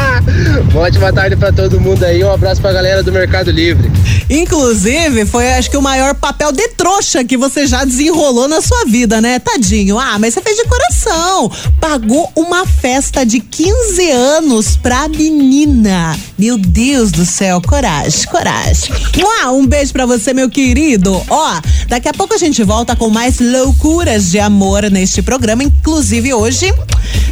Uma 0.72 0.80
ótima 0.80 1.12
tarde 1.12 1.36
pra 1.36 1.52
todo 1.52 1.78
mundo 1.78 2.02
aí, 2.02 2.24
um 2.24 2.32
abraço 2.32 2.62
pra 2.62 2.72
galera 2.72 3.02
do 3.02 3.12
Mercado 3.12 3.50
Livre. 3.50 3.92
Inclusive, 4.30 5.26
foi 5.26 5.52
acho 5.52 5.70
que 5.70 5.76
o 5.76 5.82
maior 5.82 6.14
papel 6.14 6.52
de 6.52 6.68
trouxa 6.68 7.24
que 7.24 7.36
você 7.36 7.66
já 7.66 7.84
desenrolou 7.84 8.48
na 8.48 8.60
sua 8.60 8.84
vida, 8.84 9.20
né? 9.20 9.38
Tadinho. 9.38 9.98
Ah, 9.98 10.18
mas 10.18 10.34
você 10.34 10.40
fez 10.42 10.56
de 10.56 10.64
coração. 10.64 11.50
Pagou 11.80 12.30
uma 12.34 12.66
festa 12.66 13.24
de 13.24 13.40
15 13.40 14.10
anos 14.10 14.76
pra 14.76 15.08
menina. 15.08 16.14
Meu 16.38 16.58
Deus 16.58 17.10
do 17.10 17.24
céu, 17.24 17.60
coragem, 17.60 18.26
coragem. 18.26 18.94
Mua, 19.16 19.52
Um 19.52 19.66
beijo 19.66 19.92
pra 19.92 20.04
você, 20.04 20.34
meu 20.34 20.50
querido. 20.50 21.22
Ó, 21.28 21.60
daqui 21.88 22.08
a 22.08 22.12
pouco 22.12 22.34
a 22.34 22.38
gente 22.38 22.62
volta 22.62 22.94
com 22.94 23.08
mais 23.08 23.40
loucuras 23.40 24.30
de 24.30 24.38
amor 24.38 24.90
neste 24.90 25.17
programa. 25.22 25.62
Inclusive, 25.62 26.32
hoje 26.34 26.72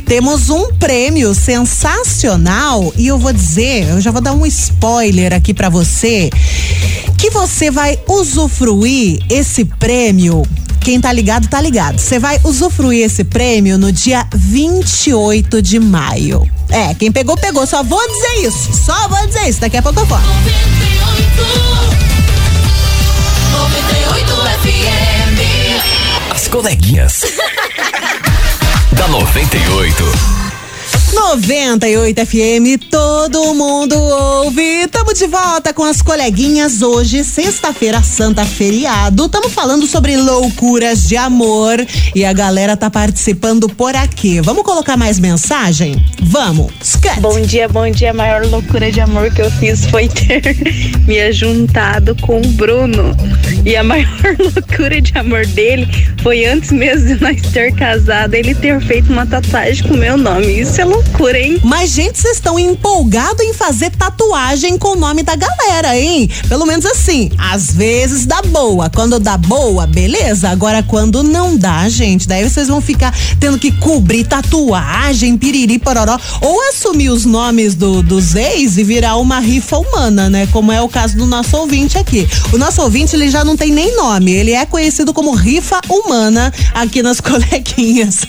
temos 0.07 0.51
um 0.51 0.72
prêmio 0.75 1.35
sensacional 1.35 2.92
e 2.96 3.07
eu 3.09 3.18
vou 3.18 3.33
dizer, 3.33 3.88
eu 3.88 4.01
já 4.01 4.11
vou 4.11 4.20
dar 4.20 4.33
um 4.33 4.46
spoiler 4.46 5.33
aqui 5.33 5.53
pra 5.53 5.68
você, 5.68 6.31
que 7.18 7.31
você 7.31 7.70
vai 7.70 7.99
usufruir 8.09 9.20
esse 9.29 9.64
prêmio. 9.64 10.42
Quem 10.81 11.01
tá 11.01 11.12
ligado, 11.12 11.49
tá 11.49 11.61
ligado. 11.61 11.99
Você 11.99 12.18
vai 12.18 12.38
usufruir 12.44 13.05
esse 13.05 13.25
prêmio 13.25 13.77
no 13.77 13.90
dia 13.90 14.25
28 14.33 15.61
de 15.61 15.81
maio. 15.81 16.49
É, 16.68 16.94
quem 16.94 17.11
pegou, 17.11 17.37
pegou. 17.37 17.66
Só 17.66 17.83
vou 17.83 18.01
dizer 18.07 18.46
isso. 18.46 18.72
Só 18.72 19.09
vou 19.09 19.27
dizer 19.27 19.49
isso. 19.49 19.61
Daqui 19.61 19.77
a 19.77 19.83
pouco 19.83 19.99
eu. 19.99 20.07
Coleguinhas. 26.57 27.21
da 28.97 29.09
98. 29.09 30.45
98 31.12 32.27
FM, 32.27 32.85
todo 32.90 33.55
mundo 33.55 33.97
ouve. 33.97 34.87
Tamo 34.88 35.14
de 35.14 35.27
volta 35.27 35.73
com 35.73 35.85
as 35.85 36.03
coleguinhas 36.03 36.83
hoje, 36.83 37.23
sexta-feira 37.25 38.03
santa 38.03 38.45
feriado. 38.45 39.29
Tamo 39.29 39.49
falando 39.49 39.87
sobre 39.87 40.16
loucuras 40.16 41.07
de 41.07 41.16
amor 41.16 41.85
e 42.14 42.25
a 42.25 42.33
galera 42.33 42.77
tá 42.77 42.90
participando 42.90 43.69
por 43.69 43.95
aqui. 43.95 44.40
Vamos 44.40 44.64
colocar 44.64 44.97
mais 44.97 45.19
mensagem? 45.19 46.05
Vamos. 46.23 46.73
Scat. 46.83 47.21
Bom 47.21 47.40
dia, 47.40 47.69
bom 47.69 47.88
dia. 47.90 48.11
A 48.11 48.14
maior 48.14 48.45
loucura 48.47 48.90
de 48.90 49.01
amor 49.01 49.33
que 49.33 49.42
eu 49.42 49.51
fiz 49.53 49.87
foi 49.87 50.09
ter 50.09 50.42
me 51.07 51.33
juntado 51.33 52.16
com 52.21 52.40
o 52.40 52.49
Bruno. 52.49 53.16
E 53.64 53.77
a 53.77 53.83
maior 53.85 54.07
loucura 54.38 55.01
de 55.01 55.16
amor 55.16 55.47
dele 55.47 55.87
foi 56.23 56.45
antes 56.45 56.73
mesmo 56.73 57.14
de 57.14 57.23
nós 57.23 57.40
ter 57.53 57.73
casado, 57.75 58.35
ele 58.35 58.55
ter 58.55 58.81
feito 58.81 59.12
uma 59.12 59.25
tatuagem 59.27 59.87
com 59.87 59.97
meu 59.97 60.16
nome. 60.16 60.61
Isso 60.61 60.81
é 60.81 60.85
loucura, 60.85 60.95
hein? 61.35 61.61
Mas, 61.64 61.90
gente, 61.90 62.18
vocês 62.18 62.37
estão 62.37 62.59
empolgados 62.59 63.40
em 63.44 63.52
fazer 63.52 63.90
tatuagem 63.90 64.78
com 64.78 64.88
o 64.88 64.96
nome 64.96 65.22
da 65.22 65.35
galera, 65.35 65.98
hein? 65.98 66.28
Pelo 66.48 66.66
menos 66.66 66.87
assim, 66.87 67.30
às 67.38 67.72
vezes 67.72 68.26
dá 68.26 68.42
boa. 68.42 68.90
Quando 68.90 69.18
dá 69.18 69.37
boa, 69.37 69.87
beleza. 69.87 70.48
Agora, 70.48 70.82
quando 70.82 71.22
não 71.22 71.56
dá, 71.56 71.88
gente, 71.88 72.28
daí 72.28 72.48
vocês 72.48 72.68
vão 72.68 72.80
ficar 72.80 73.14
tendo 73.40 73.59
que 73.59 73.72
cobrir 73.72 74.24
tatuagem, 74.24 75.37
piriri, 75.37 75.78
pororó. 75.78 76.18
Ou 76.40 76.68
assumir 76.68 77.11
os 77.11 77.24
nomes 77.24 77.74
do, 77.74 78.02
dos 78.02 78.35
ex 78.35 78.76
e 78.78 78.85
virar 78.85 79.16
uma 79.16 79.40
rifa 79.40 79.78
humana, 79.78 80.30
né? 80.30 80.48
Como 80.52 80.72
é 80.72 80.80
o 80.80 80.88
caso 80.88 81.16
do 81.16 81.26
nosso 81.26 81.56
ouvinte 81.56 81.98
aqui. 81.98 82.28
O 82.52 82.59
nosso 82.59 82.82
ouvinte, 82.82 83.16
ele 83.16 83.28
já 83.28 83.44
não 83.44 83.56
tem 83.56 83.70
nem 83.70 83.96
nome. 83.96 84.32
Ele 84.32 84.52
é 84.52 84.64
conhecido 84.66 85.12
como 85.12 85.35
rifa 85.35 85.80
humana 85.88 86.52
aqui 86.74 87.02
nas 87.02 87.20
coleguinhas. 87.20 88.20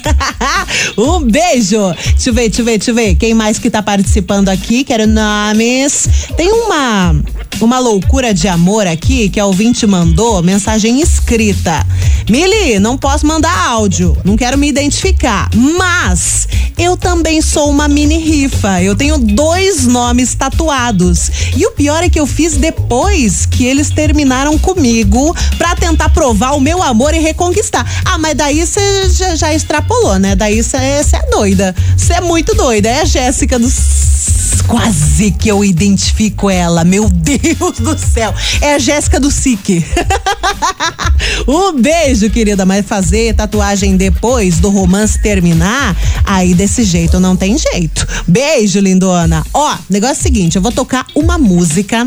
um 0.98 1.22
beijo. 1.22 1.94
Deixa 2.14 2.30
eu 2.30 2.34
ver, 2.34 2.50
eu 2.60 2.66
ver, 2.66 2.80
eu 2.88 2.96
ver. 2.96 3.16
Quem 3.16 3.34
mais 3.34 3.60
que 3.60 3.70
tá 3.70 3.84
participando 3.84 4.50
aqui? 4.50 4.84
Quero 4.84 5.06
nomes. 5.06 6.08
Tem 6.36 6.52
uma 6.52 7.16
uma 7.62 7.80
loucura 7.80 8.34
de 8.34 8.48
amor 8.48 8.86
aqui 8.86 9.30
que 9.30 9.40
a 9.40 9.46
ouvinte 9.46 9.88
mandou, 9.88 10.44
mensagem 10.44 11.02
escrita. 11.02 11.86
Mili, 12.30 12.80
não 12.80 12.98
posso 12.98 13.26
mandar 13.26 13.68
áudio, 13.70 14.16
não 14.24 14.36
quero 14.36 14.58
me 14.58 14.68
identificar, 14.68 15.50
mas 15.56 16.48
eu 16.78 16.96
também 16.96 17.42
sou 17.42 17.70
uma 17.70 17.88
mini 17.88 18.18
rifa. 18.18 18.82
Eu 18.84 18.96
tenho 18.96 19.18
dois 19.18 19.88
nomes 19.88 20.36
tatuados. 20.36 21.32
E 21.56 21.66
o 21.66 21.72
pior 21.72 22.04
é 22.04 22.10
que 22.10 22.20
eu 22.20 22.28
fiz 22.28 22.56
depois 22.56 23.48
que 23.48 23.66
eles 23.66 23.90
terminaram 23.90 24.60
comigo 24.60 25.36
pra 25.58 25.76
tentar 25.76 26.10
provar 26.10 26.52
o 26.52 26.60
meu 26.60 26.84
amor 26.84 27.16
e 27.16 27.20
reconquistar. 27.20 27.86
Ah, 28.06 28.20
mas 28.20 28.36
daí 28.36 28.66
você 28.66 29.10
já, 29.10 29.36
já 29.36 29.54
extrapolou, 29.54 30.20
né? 30.20 30.36
Daí 30.36 30.62
você 30.62 30.78
é 30.78 31.30
doida. 31.32 31.74
Você 31.96 32.14
é 32.14 32.22
muito 32.22 32.47
doida. 32.54 32.90
É 32.90 33.02
a 33.02 33.06
Jéssica 33.06 33.60
dos 33.60 33.74
Quase 34.68 35.32
que 35.32 35.50
eu 35.50 35.64
identifico 35.64 36.50
ela, 36.50 36.84
meu 36.84 37.10
Deus 37.10 37.80
do 37.80 37.98
céu. 37.98 38.34
É 38.62 38.76
a 38.76 38.80
Jéssica 38.80 39.20
do 39.20 39.32
SIC. 39.32 39.86
um 41.48 41.74
beijo, 41.80 42.30
querida. 42.30 42.66
Mas 42.66 42.86
fazer 42.86 43.34
tatuagem 43.34 43.96
depois 43.96 44.58
do 44.58 44.70
romance 44.70 45.22
terminar, 45.22 45.96
aí 46.26 46.54
desse 46.54 46.84
jeito 46.84 47.20
não 47.20 47.36
tem 47.36 47.58
jeito. 47.58 48.06
Beijo, 48.28 48.80
lindona. 48.80 49.46
Ó, 49.54 49.76
negócio 49.90 50.18
é 50.18 50.20
o 50.20 50.24
seguinte: 50.24 50.56
eu 50.58 50.62
vou 50.62 50.72
tocar 50.72 51.06
uma 51.16 51.38
música. 51.38 52.06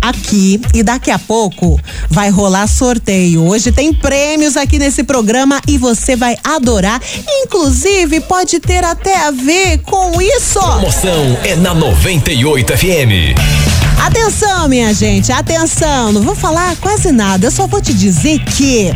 Aqui 0.00 0.60
e 0.74 0.82
daqui 0.82 1.10
a 1.10 1.18
pouco 1.18 1.78
vai 2.08 2.30
rolar 2.30 2.66
sorteio. 2.66 3.44
Hoje 3.44 3.70
tem 3.72 3.92
prêmios 3.92 4.56
aqui 4.56 4.78
nesse 4.78 5.04
programa 5.04 5.60
e 5.66 5.76
você 5.76 6.16
vai 6.16 6.36
adorar. 6.42 7.00
Inclusive, 7.42 8.20
pode 8.20 8.60
ter 8.60 8.84
até 8.84 9.16
a 9.26 9.30
ver 9.30 9.78
com 9.78 10.20
isso. 10.20 10.60
Promoção 10.60 11.38
é 11.44 11.56
na 11.56 11.74
98 11.74 12.76
FM. 12.76 13.70
Atenção, 14.06 14.66
minha 14.66 14.94
gente, 14.94 15.30
atenção. 15.30 16.12
Não 16.12 16.22
vou 16.22 16.34
falar 16.34 16.74
quase 16.76 17.12
nada, 17.12 17.46
eu 17.46 17.50
só 17.50 17.66
vou 17.66 17.82
te 17.82 17.92
dizer 17.92 18.40
que 18.44 18.90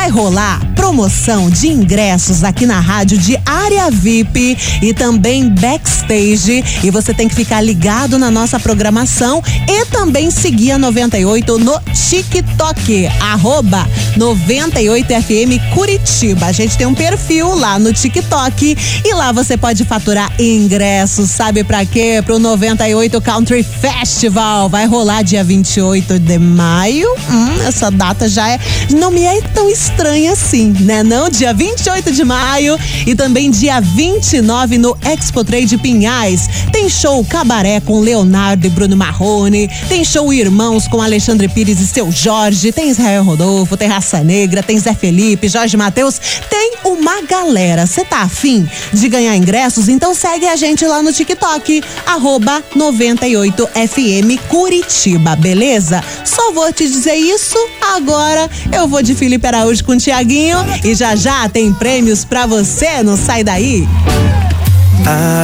vai 0.00 0.08
rolar 0.08 0.58
promoção 0.74 1.50
de 1.50 1.68
ingressos 1.68 2.42
aqui 2.42 2.64
na 2.64 2.80
rádio 2.80 3.18
de 3.18 3.38
área 3.44 3.90
VIP 3.90 4.56
e 4.80 4.94
também 4.94 5.50
backstage. 5.50 6.64
E 6.82 6.90
você 6.90 7.12
tem 7.12 7.28
que 7.28 7.34
ficar 7.34 7.60
ligado 7.60 8.18
na 8.18 8.30
nossa 8.30 8.58
programação 8.58 9.42
e 9.68 9.84
também 9.84 10.30
seguir 10.30 10.72
a 10.72 10.78
98 10.78 11.58
no 11.58 11.78
TikTok, 12.08 13.08
arroba 13.20 13.86
98FM 14.16 15.60
Curitiba. 15.74 16.46
A 16.46 16.52
gente 16.52 16.78
tem 16.78 16.86
um 16.86 16.94
perfil 16.94 17.54
lá 17.54 17.78
no 17.78 17.92
TikTok 17.92 18.76
e 19.04 19.14
lá 19.14 19.32
você 19.32 19.58
pode 19.58 19.84
faturar 19.84 20.32
ingressos, 20.40 21.30
sabe 21.30 21.62
para 21.62 21.84
quê? 21.84 22.22
Pro 22.24 22.38
98 22.38 23.20
Country 23.20 23.62
Festival. 23.62 24.70
Vai 24.70 24.86
rolar 24.86 25.22
dia 25.22 25.44
28 25.44 26.18
de 26.18 26.38
maio. 26.38 27.06
Hum, 27.30 27.62
essa 27.68 27.90
data 27.90 28.26
já 28.30 28.48
é. 28.48 28.58
Não 28.90 29.10
me 29.10 29.24
é 29.24 29.42
tão 29.52 29.68
estranha 29.68 29.89
assim, 30.30 30.74
né? 30.80 31.02
Não, 31.02 31.28
dia 31.28 31.52
28 31.52 32.12
de 32.12 32.24
maio 32.24 32.78
e 33.06 33.14
também 33.14 33.50
dia 33.50 33.80
29 33.80 34.78
no 34.78 34.96
Expo 35.02 35.44
Trade 35.44 35.76
Pinhais. 35.78 36.48
Tem 36.72 36.88
show 36.88 37.24
cabaré 37.24 37.80
com 37.80 38.00
Leonardo 38.00 38.66
e 38.66 38.70
Bruno 38.70 38.96
Marrone, 38.96 39.68
tem 39.88 40.04
show 40.04 40.32
Irmãos 40.32 40.88
com 40.88 41.00
Alexandre 41.00 41.48
Pires 41.48 41.80
e 41.80 41.86
seu 41.86 42.10
Jorge, 42.10 42.72
tem 42.72 42.90
Israel 42.90 43.24
Rodolfo, 43.24 43.76
tem 43.76 43.88
Raça 43.88 44.22
Negra, 44.22 44.62
tem 44.62 44.78
Zé 44.78 44.94
Felipe, 44.94 45.48
Jorge 45.48 45.76
Matheus, 45.76 46.20
tem 46.48 46.74
uma 46.84 47.22
galera. 47.22 47.86
Você 47.86 48.04
tá 48.04 48.22
afim 48.22 48.68
de 48.92 49.08
ganhar 49.08 49.36
ingressos? 49.36 49.88
Então 49.88 50.14
segue 50.14 50.46
a 50.46 50.56
gente 50.56 50.84
lá 50.84 51.02
no 51.02 51.12
TikTok, 51.12 51.82
arroba 52.06 52.62
98FM 52.76 54.38
Curitiba, 54.48 55.36
beleza? 55.36 56.02
Só 56.24 56.52
vou 56.52 56.72
te 56.72 56.88
dizer 56.88 57.14
isso, 57.14 57.58
agora 57.94 58.48
eu 58.72 58.88
vou 58.88 59.02
de 59.02 59.14
Felipe 59.14 59.46
Araújo 59.46 59.69
com 59.78 59.92
o 59.92 59.96
Tiaguinho 59.96 60.58
e 60.84 60.94
já 60.96 61.14
já 61.14 61.48
tem 61.48 61.72
prêmios 61.72 62.24
pra 62.24 62.44
você, 62.44 63.04
não 63.04 63.16
sai 63.16 63.44
daí. 63.44 63.88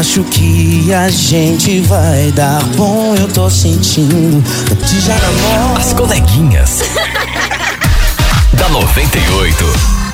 Acho 0.00 0.24
que 0.24 0.92
a 0.92 1.08
gente 1.08 1.80
vai 1.82 2.32
dar 2.32 2.62
bom, 2.76 3.14
eu 3.14 3.28
tô 3.28 3.48
sentindo. 3.48 4.42
Namoro. 5.06 5.78
As 5.78 5.92
coleguinhas. 5.92 6.80
da 8.54 8.68
98. 8.68 10.05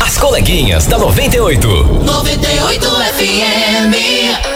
As 0.01 0.19
coleguinhas 0.19 0.87
da 0.87 0.99
98. 0.99 1.69
98 2.05 2.87
FM. 2.87 4.54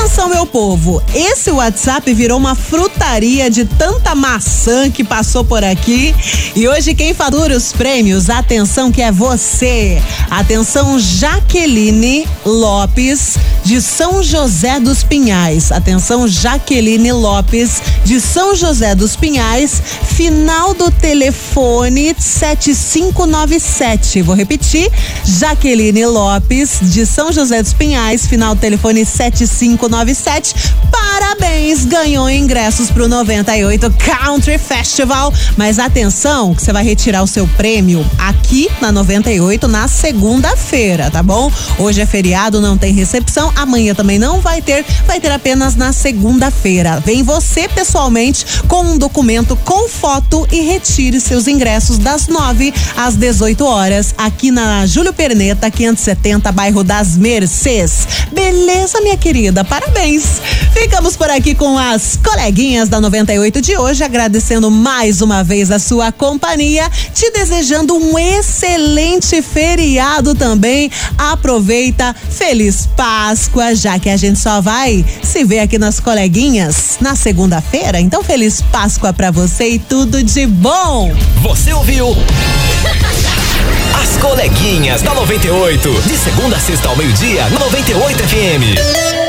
Atenção, 0.00 0.30
meu 0.30 0.46
povo, 0.46 1.02
esse 1.14 1.50
WhatsApp 1.50 2.14
virou 2.14 2.38
uma 2.38 2.54
frutaria 2.54 3.50
de 3.50 3.66
tanta 3.66 4.14
maçã 4.14 4.90
que 4.90 5.04
passou 5.04 5.44
por 5.44 5.62
aqui. 5.62 6.14
E 6.56 6.66
hoje 6.66 6.94
quem 6.94 7.12
fatura 7.12 7.54
os 7.54 7.70
prêmios, 7.70 8.30
atenção 8.30 8.90
que 8.90 9.02
é 9.02 9.12
você. 9.12 10.02
Atenção, 10.30 10.98
Jaqueline 10.98 12.26
Lopes, 12.46 13.36
de 13.70 13.80
São 13.80 14.20
José 14.20 14.80
dos 14.80 15.04
Pinhais. 15.04 15.70
Atenção, 15.70 16.26
Jaqueline 16.26 17.12
Lopes, 17.12 17.80
de 18.04 18.20
São 18.20 18.52
José 18.52 18.96
dos 18.96 19.14
Pinhais, 19.14 19.80
final 20.16 20.74
do 20.74 20.90
telefone 20.90 22.12
7597. 22.18 24.22
Vou 24.22 24.34
repetir, 24.34 24.90
Jaqueline 25.24 26.04
Lopes, 26.04 26.80
de 26.82 27.06
São 27.06 27.30
José 27.30 27.62
dos 27.62 27.72
Pinhais, 27.72 28.26
final 28.26 28.56
do 28.56 28.60
telefone 28.60 29.04
7597. 29.04 30.52
Parabéns, 30.90 31.84
ganhou 31.84 32.28
ingressos 32.28 32.90
pro 32.90 33.06
98 33.06 33.94
Country 34.04 34.58
Festival. 34.58 35.32
Mas 35.56 35.78
atenção, 35.78 36.56
que 36.56 36.62
você 36.62 36.72
vai 36.72 36.82
retirar 36.82 37.22
o 37.22 37.28
seu 37.28 37.46
prêmio 37.46 38.04
aqui 38.18 38.68
na 38.80 38.90
98 38.90 39.68
na 39.68 39.86
segunda-feira, 39.86 41.08
tá 41.08 41.22
bom? 41.22 41.52
Hoje 41.78 42.00
é 42.00 42.06
feriado, 42.06 42.60
não 42.60 42.76
tem 42.76 42.92
recepção. 42.92 43.52
Amanhã 43.60 43.94
também 43.94 44.18
não 44.18 44.40
vai 44.40 44.62
ter, 44.62 44.86
vai 45.06 45.20
ter 45.20 45.30
apenas 45.30 45.76
na 45.76 45.92
segunda-feira. 45.92 46.98
Vem 47.04 47.22
você 47.22 47.68
pessoalmente 47.68 48.62
com 48.66 48.82
um 48.82 48.96
documento 48.96 49.54
com 49.64 49.86
foto 49.86 50.48
e 50.50 50.62
retire 50.62 51.20
seus 51.20 51.46
ingressos 51.46 51.98
das 51.98 52.26
9 52.26 52.72
às 52.96 53.16
18 53.16 53.62
horas 53.62 54.14
aqui 54.16 54.50
na 54.50 54.86
Júlio 54.86 55.12
Perneta, 55.12 55.70
570, 55.70 56.50
bairro 56.52 56.82
das 56.82 57.18
Mercês. 57.18 58.08
Beleza, 58.32 58.98
minha 59.02 59.18
querida? 59.18 59.62
Parabéns. 59.62 60.40
Ficamos 60.72 61.14
por 61.14 61.28
aqui 61.28 61.54
com 61.54 61.76
as 61.76 62.16
coleguinhas 62.16 62.88
da 62.88 62.98
98 62.98 63.60
de 63.60 63.76
hoje, 63.76 64.02
agradecendo 64.02 64.70
mais 64.70 65.20
uma 65.20 65.44
vez 65.44 65.70
a 65.70 65.78
sua 65.78 66.10
companhia, 66.10 66.88
te 67.12 67.30
desejando 67.30 67.94
um 67.94 68.18
excelente 68.18 69.42
feriado 69.42 70.34
também. 70.34 70.90
Aproveita, 71.18 72.16
feliz 72.30 72.88
paz 72.96 73.39
Páscoa, 73.40 73.74
já 73.74 73.98
que 73.98 74.10
a 74.10 74.18
gente 74.18 74.38
só 74.38 74.60
vai 74.60 75.02
se 75.22 75.44
ver 75.44 75.60
aqui 75.60 75.78
nas 75.78 75.98
coleguinhas 75.98 76.98
na 77.00 77.16
segunda-feira. 77.16 77.98
Então, 77.98 78.22
feliz 78.22 78.60
Páscoa 78.60 79.14
pra 79.14 79.30
você 79.30 79.70
e 79.70 79.78
tudo 79.78 80.22
de 80.22 80.46
bom. 80.46 81.10
Você 81.40 81.72
ouviu? 81.72 82.14
As 83.94 84.18
coleguinhas 84.18 85.00
da 85.00 85.14
98. 85.14 86.02
De 86.06 86.18
segunda 86.18 86.56
a 86.56 86.60
sexta 86.60 86.88
ao 86.88 86.96
meio-dia, 86.96 87.48
98 87.48 88.18
FM. 88.24 89.19